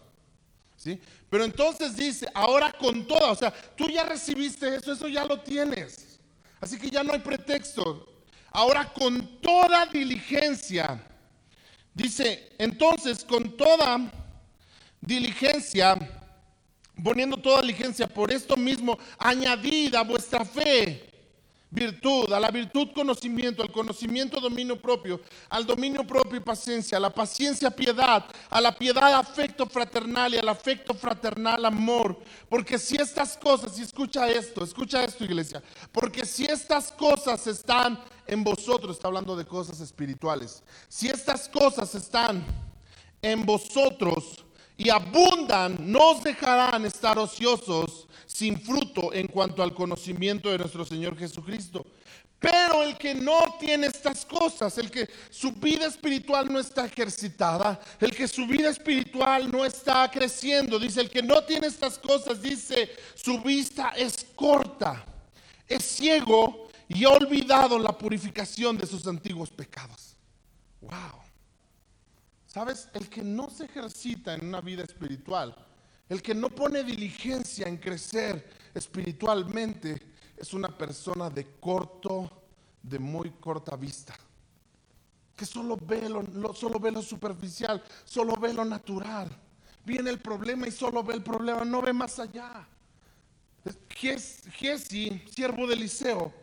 [0.77, 1.01] ¿Sí?
[1.27, 5.39] Pero entonces dice, ahora con toda, o sea, tú ya recibiste eso, eso ya lo
[5.41, 6.19] tienes.
[6.59, 8.07] Así que ya no hay pretexto.
[8.51, 11.07] Ahora con toda diligencia
[11.93, 14.11] Dice, entonces con toda
[15.01, 15.97] diligencia,
[17.03, 21.11] poniendo toda diligencia, por esto mismo, añadida a vuestra fe
[21.71, 27.01] virtud, a la virtud conocimiento, al conocimiento dominio propio, al dominio propio y paciencia, a
[27.01, 32.19] la paciencia piedad, a la piedad afecto fraternal y al afecto fraternal amor.
[32.49, 37.97] Porque si estas cosas, y escucha esto, escucha esto iglesia, porque si estas cosas están
[38.31, 42.41] en vosotros, está hablando de cosas espirituales, si estas cosas están
[43.21, 44.45] en vosotros
[44.77, 50.85] y abundan, no os dejarán estar ociosos sin fruto en cuanto al conocimiento de nuestro
[50.85, 51.85] Señor Jesucristo.
[52.39, 57.81] Pero el que no tiene estas cosas, el que su vida espiritual no está ejercitada,
[57.99, 62.41] el que su vida espiritual no está creciendo, dice, el que no tiene estas cosas,
[62.41, 65.05] dice, su vista es corta,
[65.67, 70.15] es ciego y ha olvidado la purificación de sus antiguos pecados.
[70.81, 71.21] Wow.
[72.47, 72.89] ¿Sabes?
[72.93, 75.55] El que no se ejercita en una vida espiritual,
[76.09, 79.97] el que no pone diligencia en crecer espiritualmente
[80.35, 82.29] es una persona de corto,
[82.83, 84.13] de muy corta vista.
[85.35, 89.29] Que solo ve lo, solo ve lo superficial, solo ve lo natural.
[89.85, 92.67] Viene el problema y solo ve el problema, no ve más allá.
[93.95, 96.40] Giesi, siervo de Eliseo,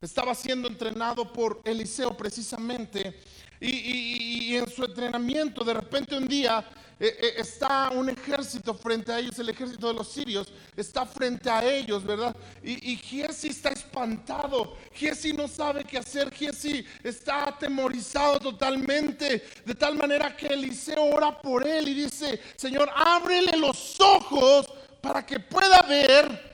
[0.00, 3.18] estaba siendo entrenado por Eliseo precisamente.
[3.60, 6.64] y en su entrenamiento, de repente un día
[7.00, 11.50] eh, eh, está un ejército frente a ellos, el ejército de los sirios está frente
[11.50, 12.36] a ellos, ¿verdad?
[12.62, 19.74] Y, y Giesi está espantado, Giesi no sabe qué hacer, Giesi está atemorizado totalmente, de
[19.74, 24.66] tal manera que Eliseo ora por él y dice, Señor, ábrele los ojos
[25.00, 26.53] para que pueda ver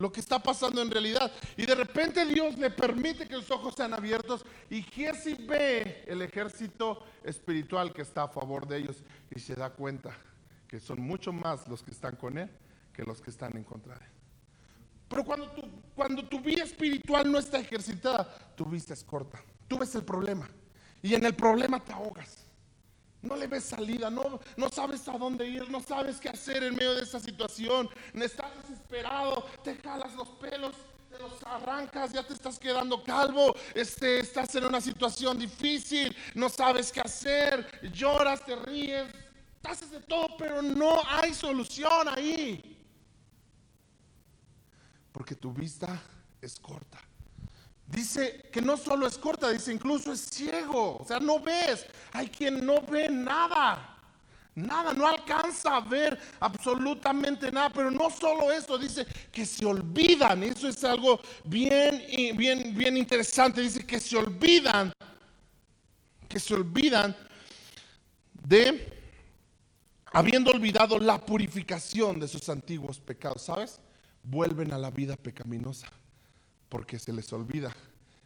[0.00, 1.30] lo que está pasando en realidad.
[1.56, 6.22] Y de repente Dios le permite que los ojos sean abiertos y Giesi ve el
[6.22, 8.96] ejército espiritual que está a favor de ellos
[9.30, 10.16] y se da cuenta
[10.66, 12.50] que son mucho más los que están con él
[12.92, 14.10] que los que están en contra de él.
[15.08, 15.62] Pero cuando tú,
[15.94, 19.42] cuando tu vida espiritual no está ejercitada, tu vista es corta.
[19.68, 20.48] Tú ves el problema
[21.02, 22.46] y en el problema te ahogas.
[23.22, 26.74] No le ves salida, no, no sabes a dónde ir, no sabes qué hacer en
[26.74, 27.88] medio de esa situación.
[28.14, 30.74] Estás desesperado, te jalas los pelos,
[31.10, 36.48] te los arrancas, ya te estás quedando calvo, este, estás en una situación difícil, no
[36.48, 39.06] sabes qué hacer, lloras, te ríes,
[39.64, 42.78] haces de todo, pero no hay solución ahí.
[45.12, 46.00] Porque tu vista
[46.40, 47.09] es corta.
[47.90, 50.98] Dice que no solo es corta, dice incluso es ciego.
[50.98, 51.86] O sea, no ves.
[52.12, 53.96] Hay quien no ve nada.
[54.54, 57.70] Nada, no alcanza a ver absolutamente nada.
[57.70, 60.44] Pero no solo eso, dice que se olvidan.
[60.44, 63.60] Eso es algo bien, bien, bien interesante.
[63.60, 64.92] Dice que se olvidan.
[66.28, 67.16] Que se olvidan
[68.46, 68.98] de
[70.12, 73.42] habiendo olvidado la purificación de sus antiguos pecados.
[73.42, 73.80] ¿Sabes?
[74.22, 75.88] Vuelven a la vida pecaminosa
[76.70, 77.74] porque se les olvida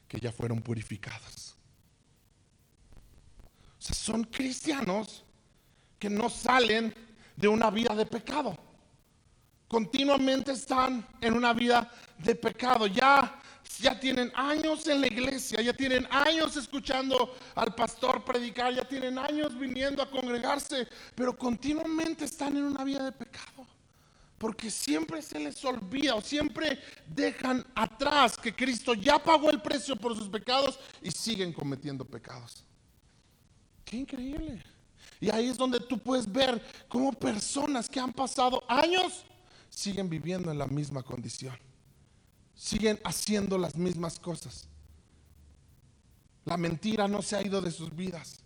[0.07, 1.57] que ya fueron purificados.
[3.79, 5.25] O sea, son cristianos
[5.99, 6.95] que no salen
[7.35, 8.57] de una vida de pecado.
[9.67, 12.87] Continuamente están en una vida de pecado.
[12.87, 13.41] Ya,
[13.81, 19.19] ya tienen años en la iglesia, ya tienen años escuchando al pastor predicar, ya tienen
[19.19, 23.74] años viniendo a congregarse, pero continuamente están en una vida de pecado
[24.45, 26.79] porque siempre se les olvida o siempre
[27.09, 32.63] dejan atrás que Cristo ya pagó el precio por sus pecados y siguen cometiendo pecados.
[33.87, 34.63] Qué increíble.
[35.19, 39.25] Y ahí es donde tú puedes ver cómo personas que han pasado años
[39.71, 41.57] siguen viviendo en la misma condición.
[42.55, 44.69] Siguen haciendo las mismas cosas.
[46.45, 48.45] La mentira no se ha ido de sus vidas.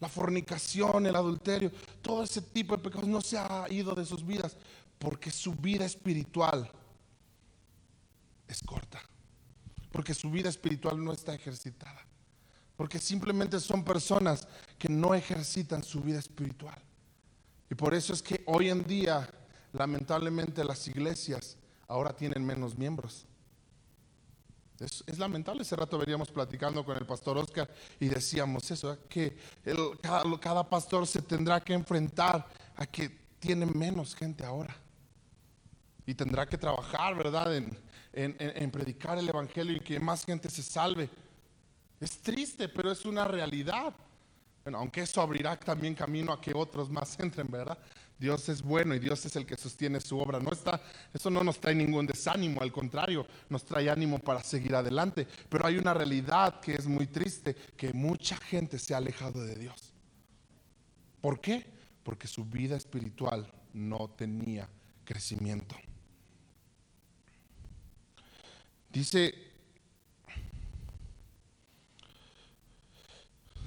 [0.00, 4.26] La fornicación, el adulterio, todo ese tipo de pecados no se ha ido de sus
[4.26, 4.56] vidas
[5.00, 6.70] porque su vida espiritual
[8.46, 9.00] es corta.
[9.90, 12.06] Porque su vida espiritual no está ejercitada.
[12.76, 14.46] Porque simplemente son personas
[14.78, 16.78] que no ejercitan su vida espiritual.
[17.70, 19.28] Y por eso es que hoy en día,
[19.72, 21.56] lamentablemente, las iglesias
[21.88, 23.26] ahora tienen menos miembros.
[24.78, 29.36] Es, lamentable, ese rato veníamos platicando con el pastor Oscar y decíamos eso, que
[30.02, 33.08] cada, cada pastor se tendrá que enfrentar a que
[33.38, 34.74] tiene menos gente ahora
[36.06, 37.54] y tendrá que trabajar, ¿verdad?
[38.12, 41.08] En, predicar el Evangelio y que más gente se salve.
[42.00, 43.94] Es triste, pero es una realidad.
[44.64, 47.78] Bueno, aunque eso abrirá también camino a que otros más entren, ¿verdad?
[48.18, 50.38] Dios es bueno y Dios es el que sostiene su obra.
[50.38, 50.82] No está,
[51.12, 55.26] eso no nos trae ningún desánimo, al contrario, nos trae ánimo para seguir adelante.
[55.48, 59.54] Pero hay una realidad que es muy triste, que mucha gente se ha alejado de
[59.54, 59.94] Dios.
[61.22, 61.66] ¿Por qué?
[62.02, 64.68] Porque su vida espiritual no tenía
[65.04, 65.74] crecimiento.
[68.92, 69.34] Dice,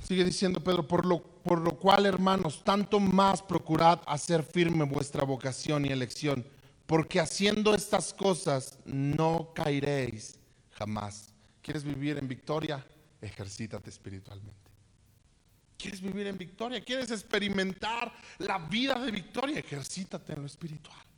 [0.03, 5.23] sigue diciendo Pedro, por lo, por lo cual hermanos, tanto más procurad hacer firme vuestra
[5.23, 6.45] vocación y elección,
[6.85, 10.37] porque haciendo estas cosas no caeréis
[10.71, 11.33] jamás.
[11.61, 12.85] ¿Quieres vivir en victoria?
[13.21, 14.63] Ejercítate espiritualmente.
[15.77, 16.83] ¿Quieres vivir en victoria?
[16.83, 19.59] ¿Quieres experimentar la vida de victoria?
[19.59, 21.12] Ejercítate en lo espiritual.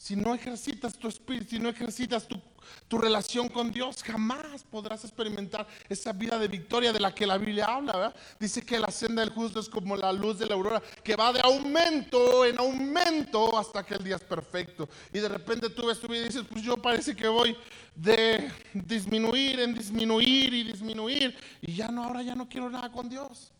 [0.00, 5.66] Si no ejercitas tu espíritu, si no ejercitas tu, relación con Dios, jamás podrás experimentar
[5.90, 8.14] esa vida de victoria de la que la Biblia habla.
[8.38, 11.34] Dice que la senda del justo es como la luz de la aurora, que va
[11.34, 14.88] de aumento en aumento hasta que el día es perfecto.
[15.12, 17.54] Y de repente tú ves tu vida y dices, pues yo parece que voy
[17.94, 21.36] de disminuir en disminuir y disminuir.
[21.60, 23.52] Y ya no, ahora ya no quiero nada con Dios.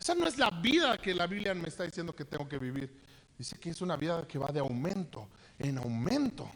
[0.00, 2.98] Esa no es la vida que la Biblia me está diciendo que tengo que vivir.
[3.36, 5.28] Dice que es una vida que va de aumento
[5.60, 6.48] en aumento.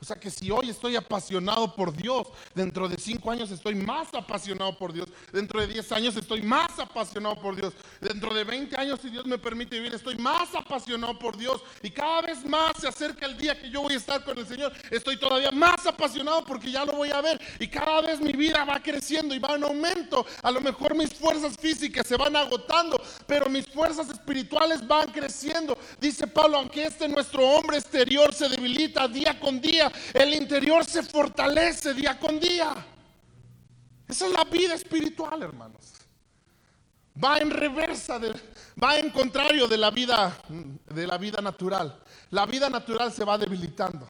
[0.00, 4.08] O sea que si hoy estoy apasionado por Dios, dentro de cinco años estoy más
[4.14, 8.80] apasionado por Dios, dentro de diez años estoy más apasionado por Dios, dentro de veinte
[8.80, 11.62] años, si Dios me permite vivir, estoy más apasionado por Dios.
[11.82, 14.46] Y cada vez más se acerca el día que yo voy a estar con el
[14.46, 17.38] Señor, estoy todavía más apasionado porque ya lo voy a ver.
[17.58, 20.24] Y cada vez mi vida va creciendo y va en aumento.
[20.42, 25.76] A lo mejor mis fuerzas físicas se van agotando, pero mis fuerzas espirituales van creciendo.
[26.00, 31.02] Dice Pablo, aunque este nuestro hombre exterior se debilita día con día, el interior se
[31.02, 32.74] fortalece día con día.
[34.08, 35.94] Esa es la vida espiritual, hermanos.
[37.22, 38.18] Va en reversa,
[38.82, 40.36] va en contrario de la vida
[40.86, 42.02] de la vida natural.
[42.30, 44.08] La vida natural se va debilitando.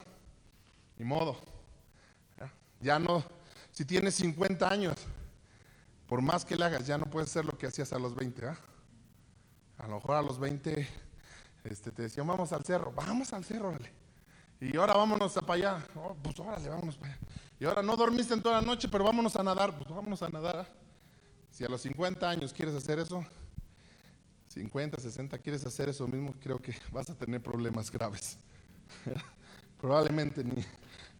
[0.97, 1.37] Ni modo.
[2.79, 3.23] Ya no,
[3.71, 4.95] si tienes 50 años,
[6.07, 8.47] por más que le hagas, ya no puedes hacer lo que hacías a los 20.
[8.47, 10.87] A lo mejor a los 20
[11.63, 14.00] este, te decían, vamos al cerro, vamos al cerro, vale.
[14.61, 15.85] Y ahora vámonos para allá.
[15.95, 17.21] Oh, pues órale, vámonos para allá.
[17.59, 19.75] Y ahora no dormiste en toda la noche, pero vámonos a nadar.
[19.75, 20.67] Pues vámonos a nadar.
[21.49, 23.25] Si a los 50 años quieres hacer eso,
[24.49, 28.37] 50, 60 quieres hacer eso mismo, creo que vas a tener problemas graves.
[29.81, 30.43] Probablemente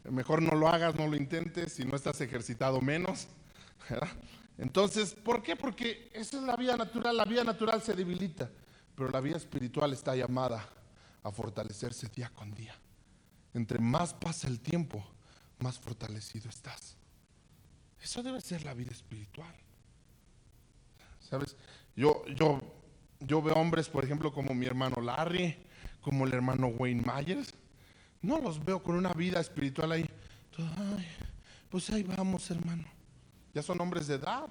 [0.09, 3.27] mejor no lo hagas, no lo intentes, si no estás ejercitado menos.
[4.57, 5.55] Entonces, ¿por qué?
[5.55, 8.49] Porque esa es la vida natural, la vida natural se debilita,
[8.95, 10.63] pero la vida espiritual está llamada
[11.23, 12.75] a fortalecerse día con día.
[13.53, 15.05] Entre más pasa el tiempo,
[15.59, 16.95] más fortalecido estás.
[18.01, 19.53] Eso debe ser la vida espiritual.
[21.19, 21.55] ¿Sabes?
[21.95, 22.59] Yo, yo,
[23.19, 25.57] yo veo hombres, por ejemplo, como mi hermano Larry,
[26.01, 27.53] como el hermano Wayne Myers.
[28.21, 30.09] No los veo con una vida espiritual ahí.
[31.69, 32.85] pues ahí vamos, hermano.
[33.53, 34.47] Ya son hombres de edad.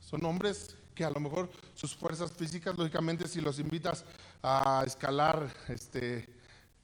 [0.00, 4.04] Son hombres que a lo mejor sus fuerzas físicas, lógicamente, si los invitas
[4.42, 6.28] a escalar este,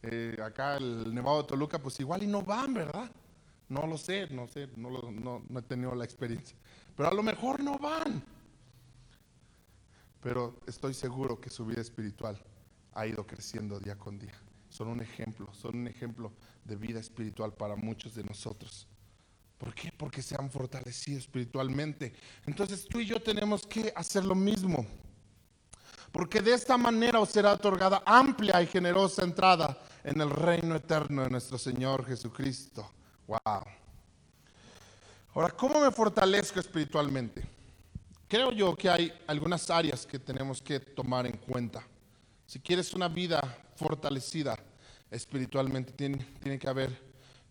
[0.03, 3.11] eh, acá el Nevado de Toluca, pues igual y no van, ¿verdad?
[3.69, 6.57] No lo sé, no sé, no, no, he tenido la experiencia.
[6.97, 8.23] Pero a lo mejor no van.
[10.23, 12.43] Pero estoy seguro que su vida espiritual
[12.95, 14.35] ha ido creciendo día con día.
[14.69, 16.33] Son un ejemplo, son un ejemplo
[16.65, 18.87] de vida espiritual para muchos de nosotros.
[19.59, 19.93] ¿Por qué?
[19.97, 22.15] Porque se han fortalecido espiritualmente.
[22.47, 24.87] Entonces tú y yo tenemos que hacer lo mismo
[26.13, 31.23] porque de esta manera os será otorgada amplia y generosa entrada en el reino eterno
[31.23, 32.91] de nuestro Señor Jesucristo.
[33.27, 33.65] Wow.
[35.35, 37.43] Ahora, ¿cómo me fortalezco espiritualmente?
[38.27, 41.83] Creo yo que hay algunas áreas que tenemos que tomar en cuenta.
[42.47, 43.41] Si quieres una vida
[43.77, 44.59] fortalecida
[45.11, 47.01] espiritualmente, tiene, tiene que haber,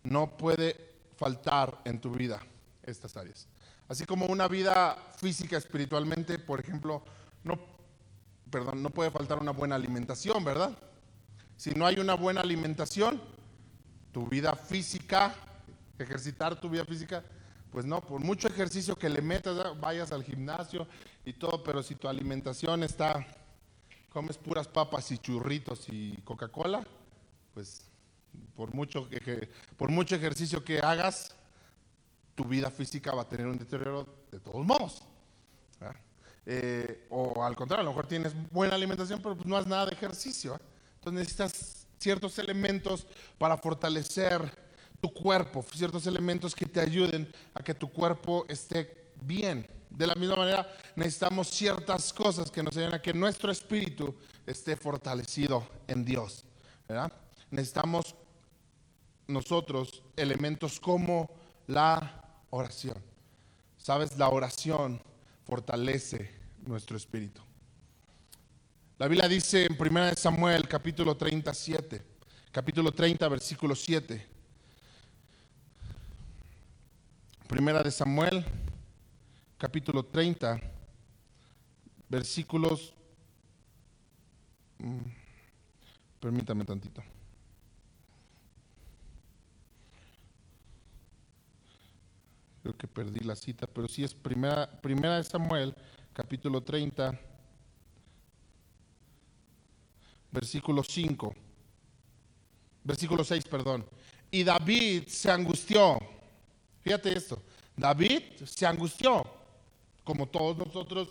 [0.02, 2.40] no puede faltar en tu vida
[2.82, 3.46] estas áreas.
[3.88, 7.02] Así como una vida física espiritualmente, por ejemplo,
[7.44, 7.58] no
[8.50, 10.76] perdón, no puede faltar una buena alimentación, ¿verdad?
[11.60, 13.20] Si no hay una buena alimentación,
[14.12, 15.34] tu vida física,
[15.98, 17.22] ejercitar tu vida física,
[17.70, 20.86] pues no, por mucho ejercicio que le metas, vayas al gimnasio
[21.22, 23.26] y todo, pero si tu alimentación está,
[24.08, 26.82] comes puras papas y churritos y Coca-Cola,
[27.52, 27.82] pues
[28.56, 29.06] por mucho,
[29.76, 31.36] por mucho ejercicio que hagas,
[32.36, 35.02] tu vida física va a tener un deterioro de todos modos.
[36.46, 39.84] Eh, o al contrario, a lo mejor tienes buena alimentación, pero pues no has nada
[39.84, 40.54] de ejercicio.
[40.54, 40.69] ¿eh?
[41.00, 43.06] Entonces necesitas ciertos elementos
[43.38, 44.52] para fortalecer
[45.00, 49.66] tu cuerpo, ciertos elementos que te ayuden a que tu cuerpo esté bien.
[49.88, 54.14] De la misma manera, necesitamos ciertas cosas que nos ayuden a que nuestro espíritu
[54.46, 56.44] esté fortalecido en Dios.
[57.50, 58.14] Necesitamos
[59.26, 61.30] nosotros elementos como
[61.66, 63.02] la oración.
[63.78, 64.18] ¿Sabes?
[64.18, 65.00] La oración
[65.46, 66.30] fortalece
[66.66, 67.40] nuestro espíritu.
[69.00, 72.02] La Biblia dice en 1 Samuel capítulo 37,
[72.52, 74.26] capítulo 30, versículo 7.
[77.48, 78.44] Primera de Samuel,
[79.56, 80.60] capítulo 30,
[82.10, 82.92] versículos...
[84.76, 84.98] Mm,
[86.20, 87.02] permítame tantito.
[92.62, 95.74] Creo que perdí la cita, pero sí es primera, primera de Samuel,
[96.12, 97.18] capítulo 30,
[100.30, 101.34] versículo 5,
[102.84, 103.86] versículo 6, perdón.
[104.30, 105.98] Y David se angustió.
[106.82, 107.42] Fíjate esto.
[107.76, 109.24] David se angustió,
[110.04, 111.08] como todos nosotros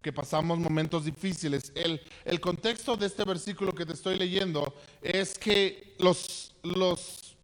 [0.00, 1.72] que pasamos momentos difíciles.
[1.74, 7.36] El, el contexto de este versículo que te estoy leyendo es que los, los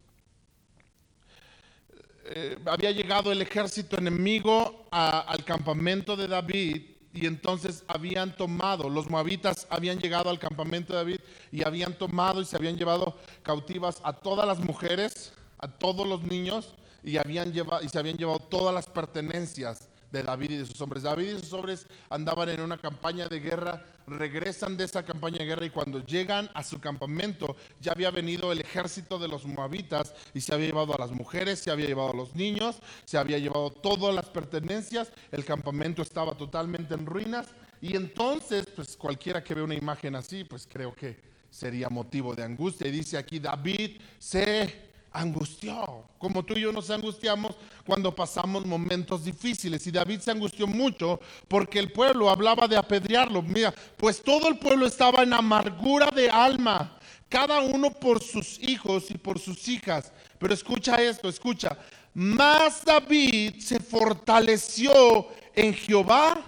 [2.25, 6.83] eh, había llegado el ejército enemigo al campamento de David
[7.13, 11.19] y entonces habían tomado, los moabitas habían llegado al campamento de David
[11.51, 16.23] y habían tomado y se habían llevado cautivas a todas las mujeres, a todos los
[16.23, 20.65] niños y, habían llevado, y se habían llevado todas las pertenencias de David y de
[20.65, 21.03] sus hombres.
[21.03, 25.45] David y sus hombres andaban en una campaña de guerra, regresan de esa campaña de
[25.45, 30.13] guerra y cuando llegan a su campamento ya había venido el ejército de los moabitas
[30.33, 33.37] y se había llevado a las mujeres, se había llevado a los niños, se había
[33.37, 37.47] llevado todas las pertenencias, el campamento estaba totalmente en ruinas
[37.81, 41.17] y entonces pues cualquiera que ve una imagen así pues creo que
[41.49, 46.89] sería motivo de angustia y dice aquí David se angustió, como tú y yo nos
[46.89, 47.55] angustiamos
[47.89, 49.87] cuando pasamos momentos difíciles.
[49.87, 53.41] Y David se angustió mucho porque el pueblo hablaba de apedrearlo.
[53.41, 59.09] Mira, pues todo el pueblo estaba en amargura de alma, cada uno por sus hijos
[59.09, 60.11] y por sus hijas.
[60.37, 61.75] Pero escucha esto, escucha.
[62.13, 66.39] Más David se fortaleció en Jehová,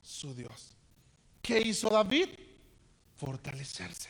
[0.00, 0.74] su Dios.
[1.42, 2.30] ¿Qué hizo David?
[3.14, 4.08] Fortalecerse.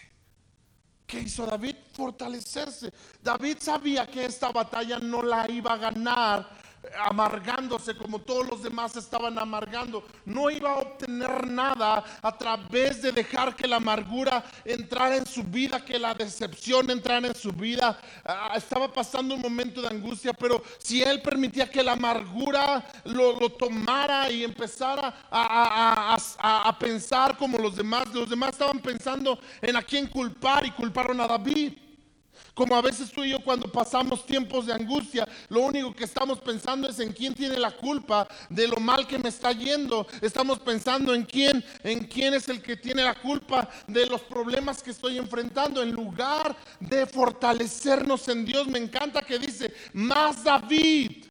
[1.08, 1.74] ¿Qué hizo David?
[1.98, 2.92] fortalecerse.
[3.20, 6.57] David sabía que esta batalla no la iba a ganar
[6.98, 10.04] amargándose como todos los demás estaban amargando.
[10.24, 15.42] No iba a obtener nada a través de dejar que la amargura entrara en su
[15.42, 17.98] vida, que la decepción entrara en su vida.
[18.24, 23.48] Ah, estaba pasando un momento de angustia, pero si él permitía que la amargura lo,
[23.50, 29.82] tomara y empezara a, a pensar como los demás, los demás estaban pensando en a
[29.82, 31.87] quién culpar y culparon a David.
[32.58, 36.40] Como a veces tú y yo cuando pasamos tiempos de angustia, lo único que estamos
[36.40, 40.08] pensando es en quién tiene la culpa de lo mal que me está yendo.
[40.20, 44.82] Estamos pensando en quién, en quién es el que tiene la culpa de los problemas
[44.82, 45.80] que estoy enfrentando.
[45.80, 51.26] En lugar de fortalecernos en Dios, me encanta que dice, más David.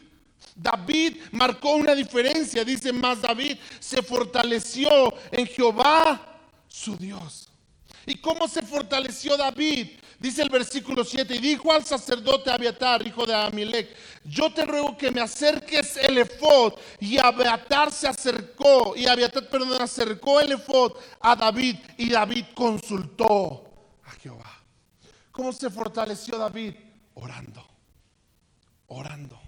[0.56, 7.50] David marcó una diferencia, dice más David, se fortaleció en Jehová su Dios.
[8.06, 9.90] ¿Y cómo se fortaleció David?
[10.20, 14.98] Dice el versículo 7, y dijo al sacerdote Abiatar, hijo de Amilec, yo te ruego
[14.98, 16.74] que me acerques el efod.
[17.00, 23.72] Y Abiatar se acercó, y Abiatar, perdón, acercó el efod a David, y David consultó
[24.06, 24.52] a Jehová.
[25.32, 26.74] ¿Cómo se fortaleció David?
[27.14, 27.64] Orando,
[28.88, 29.40] orando,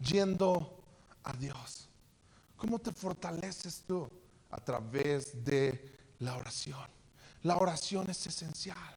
[0.00, 0.84] yendo
[1.24, 1.88] a Dios.
[2.56, 4.08] ¿Cómo te fortaleces tú?
[4.50, 6.86] A través de la oración.
[7.42, 8.95] La oración es esencial.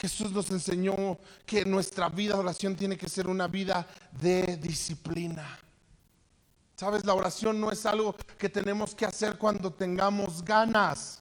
[0.00, 5.58] Jesús nos enseñó que nuestra vida de oración tiene que ser una vida de disciplina.
[6.74, 11.20] Sabes, la oración no es algo que tenemos que hacer cuando tengamos ganas.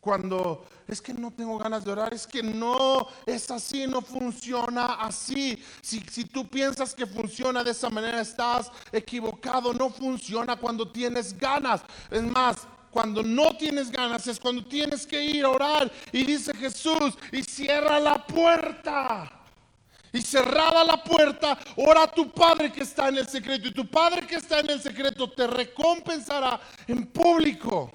[0.00, 4.96] Cuando es que no tengo ganas de orar, es que no es así, no funciona
[4.96, 5.64] así.
[5.80, 9.72] Si, si tú piensas que funciona de esa manera, estás equivocado.
[9.72, 11.80] No funciona cuando tienes ganas.
[12.10, 15.90] Es más, cuando no tienes ganas es cuando tienes que ir a orar.
[16.12, 19.40] Y dice Jesús, y cierra la puerta.
[20.12, 23.68] Y cerrada la puerta, ora a tu Padre que está en el secreto.
[23.68, 27.92] Y tu Padre que está en el secreto te recompensará en público.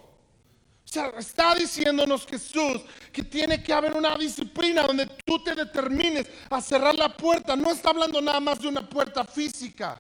[0.86, 2.82] O sea, está diciéndonos Jesús
[3.12, 7.56] que tiene que haber una disciplina donde tú te determines a cerrar la puerta.
[7.56, 10.00] No está hablando nada más de una puerta física.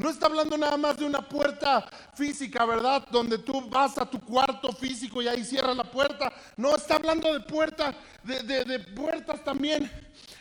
[0.00, 3.06] No está hablando nada más de una puerta física, ¿verdad?
[3.10, 6.32] Donde tú vas a tu cuarto físico y ahí cierras la puerta.
[6.56, 9.90] No, está hablando de puertas, de, puertas también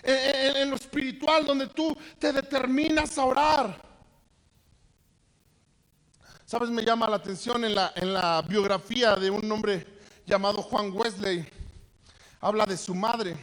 [0.01, 3.81] en, lo espiritual, donde tú te determinas a orar.
[6.45, 9.85] Sabes, me llama la atención en la, en la biografía de un hombre
[10.25, 11.45] llamado Juan Wesley.
[12.39, 13.35] Habla de su madre.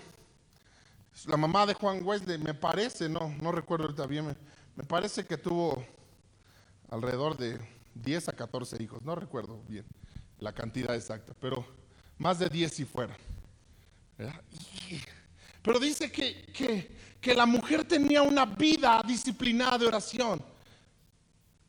[1.26, 4.34] La mamá de Juan Wesley, me parece, no, no recuerdo ahorita bien,
[4.76, 5.84] me parece que tuvo
[6.91, 7.59] alrededor de
[7.95, 9.84] 10 a 14 hijos, no recuerdo bien
[10.39, 11.66] la cantidad exacta, pero
[12.18, 13.16] más de 10 si fueran.
[15.62, 16.89] Pero dice que,
[17.20, 20.41] que, la mujer tenía una vida disciplinada de oración.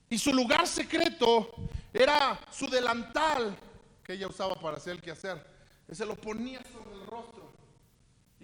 [0.10, 1.52] Y su lugar secreto
[1.94, 3.58] era su delantal
[4.04, 5.44] que ella usaba para hacer el quehacer.
[5.92, 7.47] Se lo ponía sobre el rostro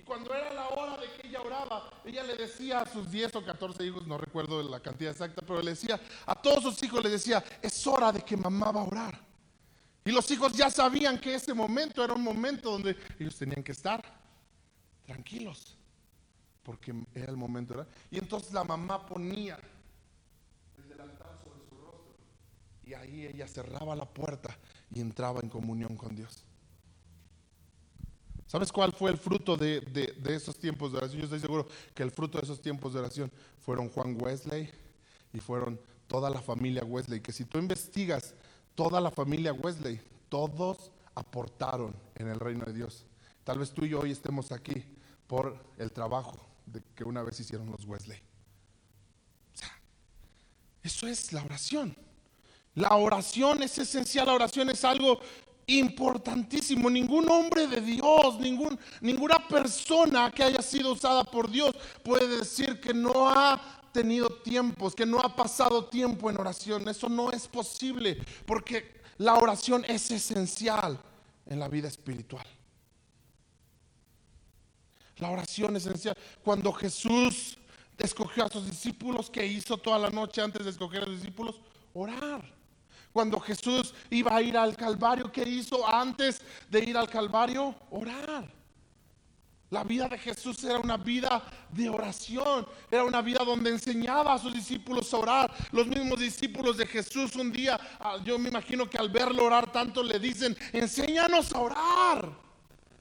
[0.06, 3.46] cuando era la hora de que ella oraba, ella le decía a sus 10 o
[3.46, 7.10] 14 hijos, no recuerdo la cantidad exacta, pero le decía, a todos sus hijos le
[7.10, 9.20] decía, es hora de que mamá va a orar.
[10.06, 13.72] Y los hijos ya sabían que ese momento era un momento donde ellos tenían que
[13.72, 14.04] estar
[15.06, 15.78] tranquilos,
[16.64, 17.88] porque era el momento orar.
[18.12, 19.58] Y entonces la mamá ponía
[20.78, 22.16] el delantal sobre su rostro
[22.86, 24.58] y ahí ella cerraba la puerta
[24.94, 26.44] y entraba en comunión con Dios.
[28.54, 29.82] ¿Sabes cuál fue el fruto de,
[30.28, 31.22] esos tiempos de oración?
[31.22, 33.32] Yo estoy seguro que el fruto de esos tiempos de oración
[33.66, 34.70] fueron Juan Wesley
[35.34, 37.20] y fueron toda la familia Wesley.
[37.20, 38.36] Que si tú investigas
[38.76, 40.00] toda la familia Wesley,
[40.30, 43.08] todos aportaron en el reino de Dios.
[43.44, 44.86] Tal vez tú y yo hoy estemos aquí
[45.26, 46.38] por el trabajo
[46.68, 48.20] de que una vez hicieron los Wesley.
[49.52, 49.82] O sea,
[50.84, 51.98] eso es la oración.
[52.76, 55.20] La oración es esencial, la oración es algo
[55.68, 56.90] importantísimo.
[56.90, 62.80] Ningún hombre de Dios, ningún, ninguna persona que haya sido usada por Dios puede decir
[62.80, 66.88] que no ha tenido tiempos, que no ha pasado tiempo en oración.
[66.88, 71.00] Eso no es posible porque la oración es esencial
[71.46, 72.46] en la vida espiritual.
[75.18, 76.18] La oración es esencial.
[76.44, 77.58] Cuando Jesús
[77.98, 81.62] escogió a sus discípulos, que hizo toda la noche antes de escoger a sus discípulos?
[81.94, 82.63] Orar.
[83.14, 87.76] Cuando Jesús iba a ir al Calvario, ¿qué hizo antes de ir al Calvario?
[87.92, 88.52] Orar.
[89.70, 94.40] La vida de Jesús era una vida de oración, era una vida donde enseñaba a
[94.40, 95.54] sus discípulos a orar.
[95.72, 99.72] Los mismos discípulos de Jesús un día, ah, yo me imagino que al verlo orar
[99.72, 102.38] tanto le dicen, enséñanos a orar.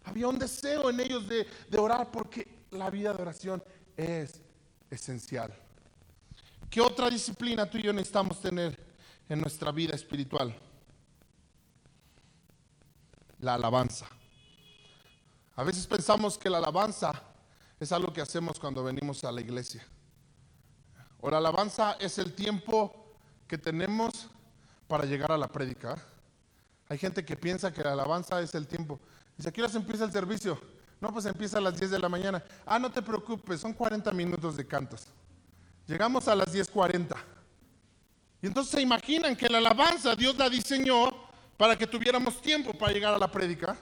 [0.05, 3.63] Había un deseo en ellos de, de orar porque la vida de oración
[3.97, 4.41] es
[4.91, 5.55] esencial.
[6.69, 8.92] ¿Qué otra disciplina tú y yo necesitamos tener
[9.33, 10.55] en nuestra vida espiritual?
[13.39, 14.07] La alabanza.
[15.57, 17.13] A veces pensamos que la alabanza
[17.81, 19.87] es algo que hacemos cuando venimos a la iglesia.
[21.21, 23.17] O la alabanza es el tiempo
[23.49, 24.29] que tenemos
[24.87, 25.97] para llegar a la prédica.
[26.89, 29.01] Hay gente que piensa que la alabanza es el tiempo.
[29.37, 30.61] Dice, ¿a qué se empieza el servicio?
[31.01, 32.45] No, pues empieza a las 10 de la mañana.
[32.67, 35.07] Ah, no te preocupes, son 40 minutos de cantos.
[35.87, 37.17] Llegamos a las 10.40.
[38.43, 41.11] Y entonces se imaginan que la alabanza Dios la diseñó
[41.57, 43.79] para que tuviéramos tiempo para llegar a la prédica.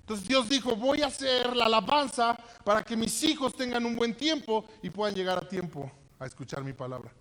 [0.00, 4.16] Entonces Dios dijo, voy a hacer la alabanza para que mis hijos tengan un buen
[4.16, 7.12] tiempo y puedan llegar a tiempo a escuchar mi palabra.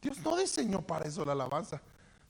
[0.00, 1.80] Dios no diseñó para eso la alabanza.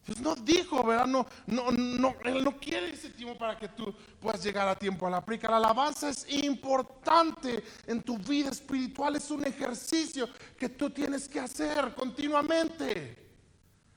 [0.04, 1.06] Dios no dijo, ¿verdad?
[1.06, 5.06] No, no, no, Él no quiere ese tiempo para que tú puedas llegar a tiempo
[5.06, 5.48] a la prédica.
[5.48, 11.40] La alabanza es importante en tu vida espiritual, es un ejercicio que tú tienes que
[11.40, 13.21] hacer continuamente.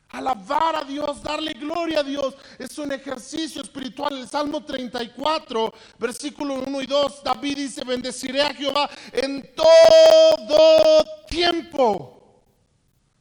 [0.10, 4.18] Alabar a Dios, darle gloria a Dios, es un ejercicio espiritual.
[4.18, 12.44] El Salmo 34, versículo 1 y 2, David dice, bendeciré a Jehová en todo tiempo.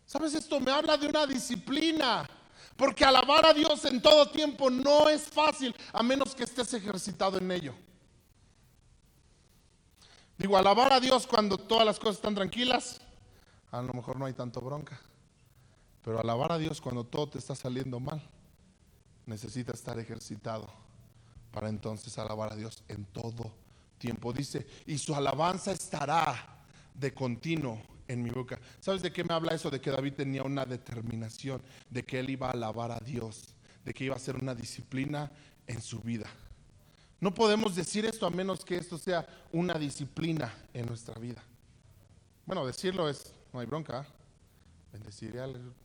[0.07, 0.61] ¿Sabes esto?
[0.61, 2.29] Me habla de una disciplina.
[2.77, 7.39] Porque alabar a Dios en todo tiempo no es fácil a menos que estés ejercitado
[7.39, 7.75] en ello.
[10.37, 13.01] Digo, alabar a Dios cuando todas las cosas están tranquilas,
[13.71, 15.01] a lo mejor no hay tanto bronca.
[16.05, 18.23] Pero alabar a Dios cuando todo te está saliendo mal,
[19.27, 20.69] necesita estar ejercitado
[21.51, 23.53] para entonces alabar a Dios en todo
[23.99, 24.33] tiempo.
[24.33, 28.61] Dice, y su alabanza estará de continuo en mi boca.
[28.81, 29.71] ¿Sabes de qué me habla eso?
[29.71, 33.95] De que David tenía una determinación, de que él iba a alabar a Dios, de
[33.95, 35.33] que iba a ser una disciplina
[35.67, 36.27] en su vida.
[37.19, 41.43] No podemos decir esto a menos que esto sea una disciplina en nuestra vida.
[42.45, 44.03] Bueno, decirlo es, no hay bronca.
[44.03, 44.24] ¿eh?
[44.95, 45.41] Bendeciré,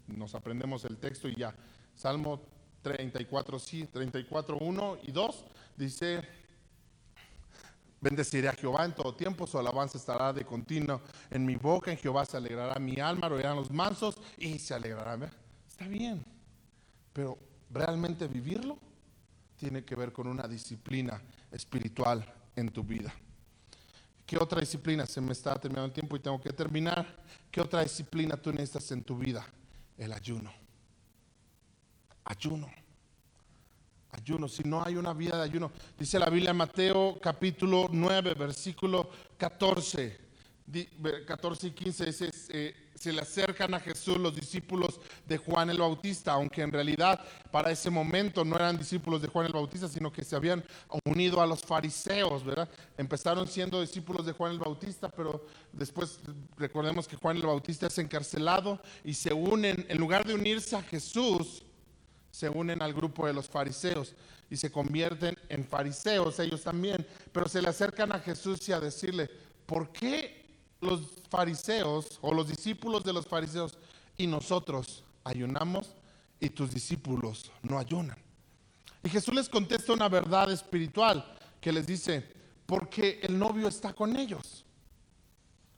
[0.05, 1.51] nos aprendemos el texto y ya.
[1.95, 2.39] Salmo
[2.83, 5.45] 34, sí, 34, 1 y 2
[5.75, 6.21] dice,
[7.99, 11.01] bendeciré a Jehová en todo tiempo, su alabanza estará de continuo
[11.31, 15.31] en mi boca, en Jehová se alegrará mi alma, oirán los mansos y se alegrará.
[15.67, 16.23] Está bien,
[17.11, 17.35] pero
[17.71, 18.77] realmente vivirlo
[19.55, 21.19] tiene que ver con una disciplina
[21.51, 23.11] espiritual en tu vida.
[24.29, 25.07] ¿Qué otra disciplina?
[25.07, 27.03] Se me está terminando el tiempo y tengo que terminar.
[27.49, 29.43] ¿Qué otra disciplina tú necesitas en tu vida?
[29.97, 30.53] El ayuno.
[32.25, 32.69] Ayuno.
[34.11, 34.47] Ayuno.
[34.47, 35.71] Si no hay una vida de ayuno.
[35.97, 40.19] Dice la Biblia en Mateo capítulo 9, versículo 14.
[41.25, 45.77] 14 y 15 dice, eh, se le acercan a Jesús los discípulos de Juan el
[45.77, 47.17] Bautista, aunque en realidad
[47.49, 50.65] para ese momento no eran discípulos de Juan el Bautista, sino que se habían
[51.05, 52.67] unido a los fariseos, ¿verdad?
[52.97, 56.19] Empezaron siendo discípulos de Juan el Bautista, pero después
[56.57, 60.81] recordemos que Juan el Bautista es encarcelado y se unen, en lugar de unirse a
[60.81, 61.63] Jesús,
[62.31, 64.13] se unen al grupo de los fariseos
[64.49, 68.79] y se convierten en fariseos ellos también, pero se le acercan a Jesús y a
[68.81, 69.29] decirle,
[69.65, 70.38] ¿por qué
[70.81, 73.77] los fariseos o los discípulos de los fariseos
[74.17, 75.95] y nosotros ayunamos
[76.39, 78.17] y tus discípulos no ayunan.
[79.03, 81.25] Y Jesús les contesta una verdad espiritual
[81.61, 82.25] que les dice,
[82.65, 84.65] porque el novio está con ellos.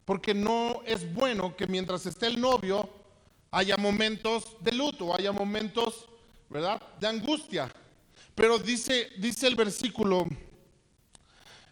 [0.05, 2.89] Porque no es bueno que mientras esté el novio
[3.51, 6.07] haya momentos de luto, haya momentos,
[6.49, 7.71] ¿verdad?, de angustia.
[8.33, 10.27] Pero dice, dice el versículo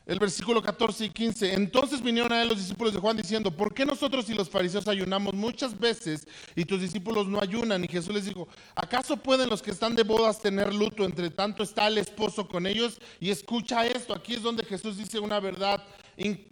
[0.10, 1.53] el versículo 14 y 15.
[1.53, 4.88] Entonces vinieron a él los discípulos de Juan diciendo, ¿por qué nosotros y los fariseos
[4.88, 7.84] ayunamos muchas veces y tus discípulos no ayunan?
[7.84, 11.05] Y Jesús les dijo, ¿acaso pueden los que están de bodas tener luto?
[11.05, 12.99] Entre tanto está el esposo con ellos.
[13.20, 15.84] Y escucha esto, aquí es donde Jesús dice una verdad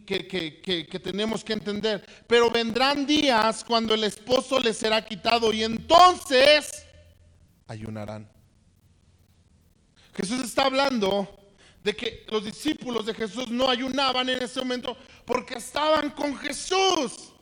[0.05, 2.05] que, que tenemos que entender.
[2.27, 6.85] Pero vendrán días cuando el esposo les será quitado y entonces
[7.65, 8.29] ayunarán.
[10.13, 11.46] Jesús está hablando
[11.83, 17.33] de que los discípulos de Jesús no ayunaban en ese momento porque estaban con Jesús.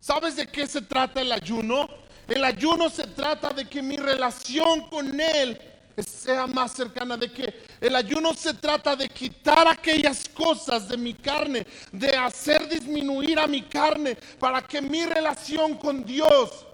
[0.00, 1.88] ¿Sabes de qué se trata el ayuno?
[2.28, 5.60] El ayuno se trata de que mi relación con Él
[6.02, 11.14] sea más cercana, de que el ayuno se trata de quitar aquellas cosas de mi
[11.14, 16.66] carne, de hacer disminuir a mi carne para que mi relación con Dios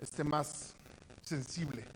[0.00, 0.74] esté más
[1.22, 1.95] sensible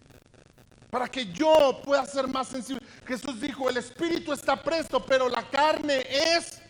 [0.91, 2.85] para que yo pueda ser más sensible.
[3.07, 6.61] Jesús dijo, el espíritu está presto, pero la carne es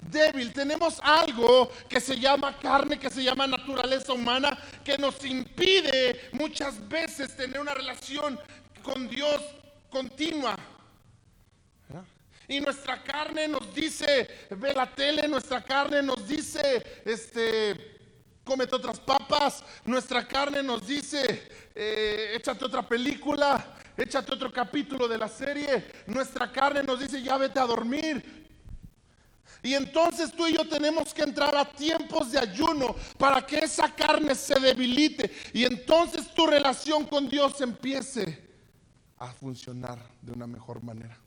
[0.00, 0.52] débil.
[0.52, 6.86] Tenemos algo que se llama carne, que se llama naturaleza humana, que nos impide muchas
[6.88, 8.38] veces tener una relación
[8.82, 9.40] con Dios
[9.90, 10.56] continua.
[12.50, 17.97] Y nuestra carne nos dice, ve la tele, nuestra carne nos dice, este,
[18.48, 25.18] cómete otras papas, nuestra carne nos dice, eh, échate otra película, échate otro capítulo de
[25.18, 28.48] la serie, nuestra carne nos dice, ya vete a dormir.
[29.62, 33.94] Y entonces tú y yo tenemos que entrar a tiempos de ayuno para que esa
[33.94, 38.48] carne se debilite y entonces tu relación con Dios empiece
[39.18, 41.18] a funcionar de una mejor manera.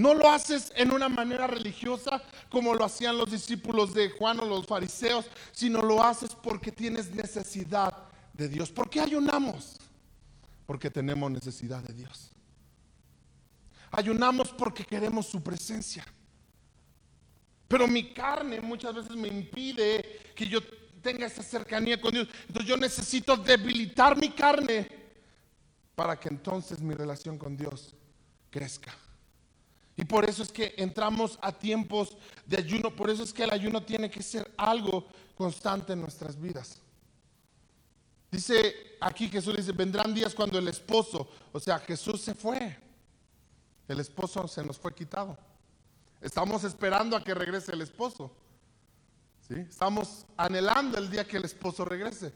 [0.00, 4.46] No lo haces en una manera religiosa como lo hacían los discípulos de Juan o
[4.46, 7.94] los fariseos, sino lo haces porque tienes necesidad
[8.32, 8.70] de Dios.
[8.70, 9.76] ¿Por qué ayunamos?
[10.64, 12.30] Porque tenemos necesidad de Dios.
[13.90, 16.06] Ayunamos porque queremos su presencia.
[17.68, 20.62] Pero mi carne muchas veces me impide que yo
[21.02, 22.26] tenga esa cercanía con Dios.
[22.48, 24.88] Entonces yo necesito debilitar mi carne
[25.94, 27.94] para que entonces mi relación con Dios
[28.50, 28.94] crezca.
[29.96, 32.16] Y por eso es que entramos a tiempos
[32.46, 32.94] de ayuno.
[32.94, 36.80] Por eso es que el ayuno tiene que ser algo constante en nuestras vidas.
[38.30, 42.78] Dice aquí Jesús dice, vendrán días cuando el esposo, o sea, Jesús se fue.
[43.88, 45.36] El esposo se nos fue quitado.
[46.20, 48.30] Estamos esperando a que regrese el esposo.
[49.48, 49.54] ¿sí?
[49.54, 52.32] Estamos anhelando el día que el esposo regrese.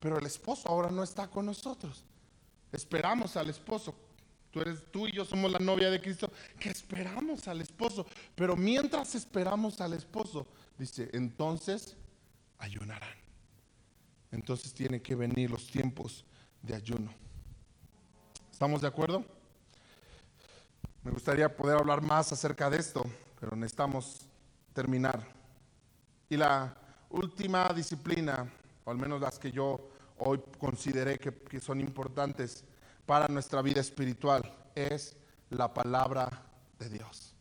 [0.00, 2.02] Pero el esposo ahora no está con nosotros.
[2.72, 3.94] Esperamos al esposo
[4.56, 8.06] tú eres tú y yo somos la novia de Cristo, que esperamos al esposo.
[8.34, 10.46] Pero mientras esperamos al esposo,
[10.78, 11.94] dice, entonces
[12.56, 13.14] ayunarán.
[14.32, 16.24] Entonces tienen que venir los tiempos
[16.62, 17.12] de ayuno.
[18.50, 19.26] ¿Estamos de acuerdo?
[21.04, 23.04] Me gustaría poder hablar más acerca de esto,
[23.38, 24.22] pero necesitamos
[24.72, 25.22] terminar.
[26.30, 26.74] Y la
[27.10, 28.50] última disciplina,
[28.86, 32.64] o al menos las que yo hoy consideré que, que son importantes,
[33.06, 35.16] para nuestra vida espiritual es
[35.50, 36.42] la palabra
[36.78, 37.34] de Dios.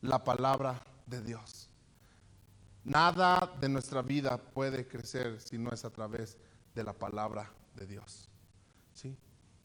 [0.00, 1.68] La palabra de Dios.
[2.84, 6.36] Nada de nuestra vida puede crecer si no es a través
[6.74, 8.28] de la palabra de Dios.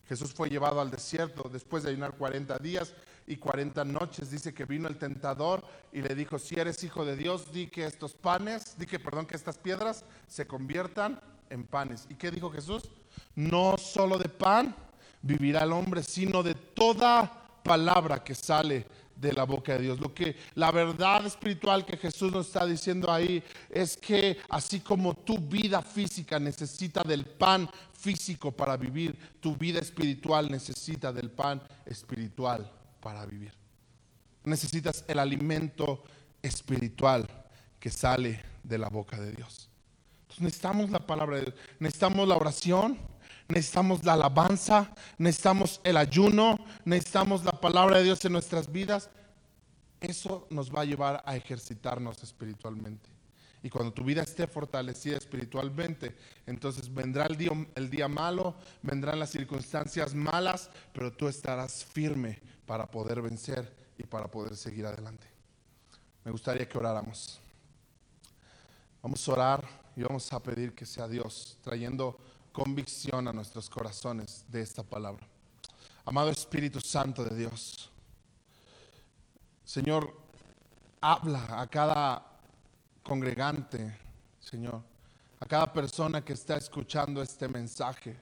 [0.08, 2.96] Jesús fue llevado al desierto después de ayunar 40 días
[3.28, 4.32] y 40 noches.
[4.32, 7.86] Dice que vino el tentador y le dijo, si eres hijo de Dios, di que
[7.86, 11.22] estos panes, di que, perdón, que estas piedras se conviertan
[11.52, 12.08] en panes.
[12.10, 12.90] ¿Y qué dijo Jesús?
[13.36, 14.76] No solo de pan
[15.22, 18.86] vivirá el hombre, sino de toda palabra que sale
[19.20, 19.99] de la boca de Dios.
[19.99, 25.13] Lo que la verdad espiritual que Jesús nos está diciendo ahí es que así como
[25.13, 31.61] tu vida física necesita del pan físico para vivir, tu vida espiritual necesita del pan
[31.86, 33.53] espiritual para vivir.
[34.45, 36.03] Necesitas el alimento
[36.41, 37.28] espiritual
[37.80, 39.70] que sale de la boca de Dios.
[40.22, 42.97] Entonces necesitamos la palabra de Dios, necesitamos la oración,
[43.50, 49.10] necesitamos la alabanza, necesitamos el ayuno, necesitamos la palabra de Dios en nuestras vidas.
[50.00, 53.10] Eso nos va a llevar a ejercitarnos espiritualmente.
[53.62, 60.14] Y cuando tu vida esté fortalecida espiritualmente, entonces vendrá el día, malo, vendrán las circunstancias
[60.14, 65.28] malas, pero tú estarás firme para poder vencer y para poder seguir adelante.
[66.24, 67.41] Me gustaría que oráramos.
[69.02, 72.18] Vamos a orar y vamos a pedir que sea Dios trayendo
[72.60, 75.26] convicción a nuestros corazones de esta palabra.
[76.03, 77.89] Amado Espíritu Santo de Dios,
[79.64, 80.14] Señor,
[80.99, 82.22] habla a cada
[83.01, 83.97] congregante,
[84.41, 84.82] Señor,
[85.39, 88.20] a cada persona que está escuchando este mensaje.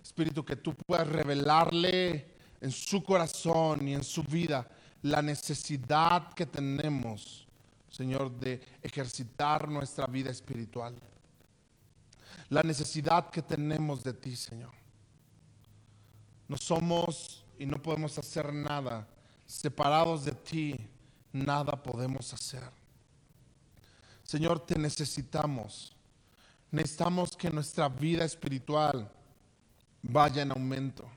[0.00, 4.68] Espíritu, que tú puedas revelarle en su corazón y en su vida
[5.02, 7.48] la necesidad que tenemos,
[7.90, 10.94] Señor, de ejercitar nuestra vida espiritual
[12.48, 14.72] la necesidad que tenemos de ti, Señor.
[16.48, 19.06] No somos y no podemos hacer nada.
[19.46, 20.76] Separados de ti,
[21.32, 22.62] nada podemos hacer.
[24.22, 25.94] Señor, te necesitamos.
[26.70, 29.10] Necesitamos que nuestra vida espiritual
[30.02, 31.08] vaya en aumento.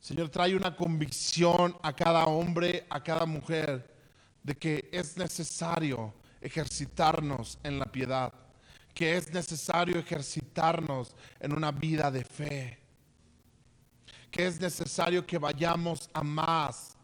[0.00, 3.94] Señor, trae una convicción a cada hombre, a cada mujer,
[4.42, 8.32] de que es necesario ejercitarnos en la piedad
[8.94, 12.78] que es necesario ejercitarnos en una vida de fe,
[14.30, 16.96] que es necesario que vayamos a más,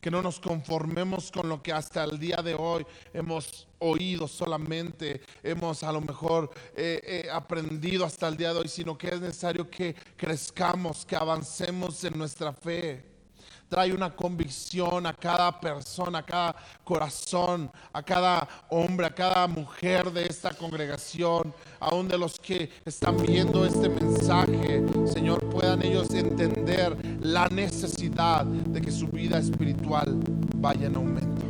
[0.00, 5.22] que no nos conformemos con lo que hasta el día de hoy hemos oído solamente,
[5.42, 9.20] hemos a lo mejor eh, eh, aprendido hasta el día de hoy, sino que es
[9.20, 13.11] necesario que crezcamos, que avancemos en nuestra fe
[13.72, 16.54] trae una convicción a cada persona, a cada
[16.84, 23.16] corazón, a cada hombre, a cada mujer de esta congregación, aún de los que están
[23.16, 30.20] viendo este mensaje Señor, puedan ellos entender la necesidad de que su vida espiritual
[30.56, 31.42] vaya en aumento.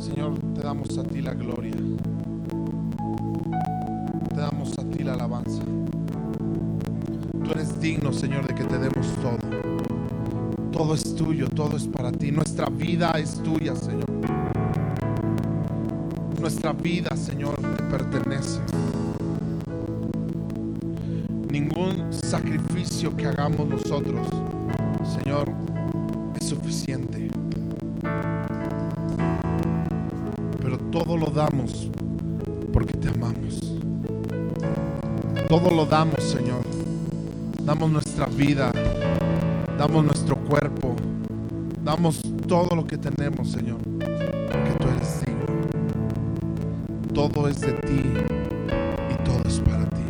[0.00, 1.76] Señor, te damos a ti la gloria.
[4.30, 5.62] Te damos a ti la alabanza.
[7.46, 9.38] Tú eres digno, Señor, de que te demos todo.
[10.72, 12.32] Todo es tuyo, todo es para ti.
[12.32, 14.10] Nuestra vida es tuya, Señor.
[16.40, 18.58] Nuestra vida, Señor, te pertenece.
[21.48, 24.26] Ningún sacrificio que hagamos nosotros,
[25.22, 25.48] Señor,
[26.40, 27.30] es suficiente.
[30.60, 31.92] Pero todo lo damos
[32.72, 33.76] porque te amamos.
[35.48, 36.55] Todo lo damos, Señor.
[37.66, 38.70] Damos nuestra vida,
[39.76, 40.94] damos nuestro cuerpo,
[41.82, 45.46] damos todo lo que tenemos, Señor, porque tú eres digno.
[47.12, 48.02] Todo es de ti
[49.10, 50.04] y todo es para ti.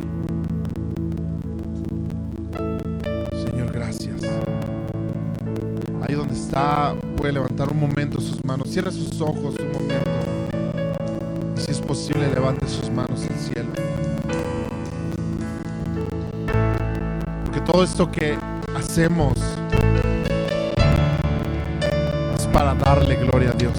[3.51, 4.21] Señor, gracias.
[6.07, 8.69] Ahí donde está, puede levantar un momento sus manos.
[8.69, 10.11] Cierra sus ojos un momento.
[11.57, 13.76] Si es posible, levante sus manos al cielo.
[17.67, 18.39] Todo esto que
[18.77, 19.33] hacemos
[22.37, 23.75] es para darle gloria a Dios.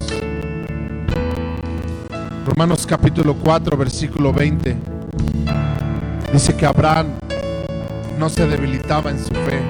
[2.46, 4.76] Romanos capítulo 4, versículo 20.
[6.34, 7.08] Dice que Abraham
[8.20, 9.62] no se debilitaba en su fe,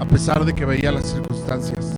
[0.00, 1.94] a pesar de que veía las circunstancias,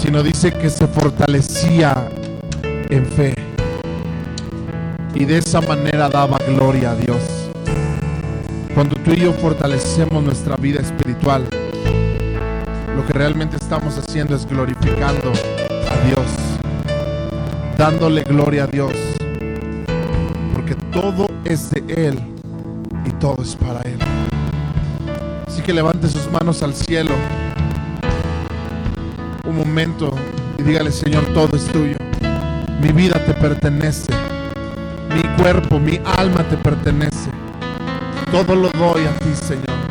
[0.00, 2.08] sino dice que se fortalecía
[2.90, 3.34] en fe
[5.14, 7.37] y de esa manera daba gloria a Dios.
[8.78, 11.42] Cuando tú y yo fortalecemos nuestra vida espiritual,
[12.94, 16.24] lo que realmente estamos haciendo es glorificando a Dios,
[17.76, 18.92] dándole gloria a Dios,
[20.54, 22.20] porque todo es de Él
[23.04, 23.98] y todo es para Él.
[25.48, 27.16] Así que levante sus manos al cielo
[29.44, 30.14] un momento
[30.56, 31.96] y dígale, Señor, todo es tuyo.
[32.80, 34.12] Mi vida te pertenece.
[35.12, 37.37] Mi cuerpo, mi alma te pertenece.
[38.30, 39.87] Todo lo doy a ti, Señor.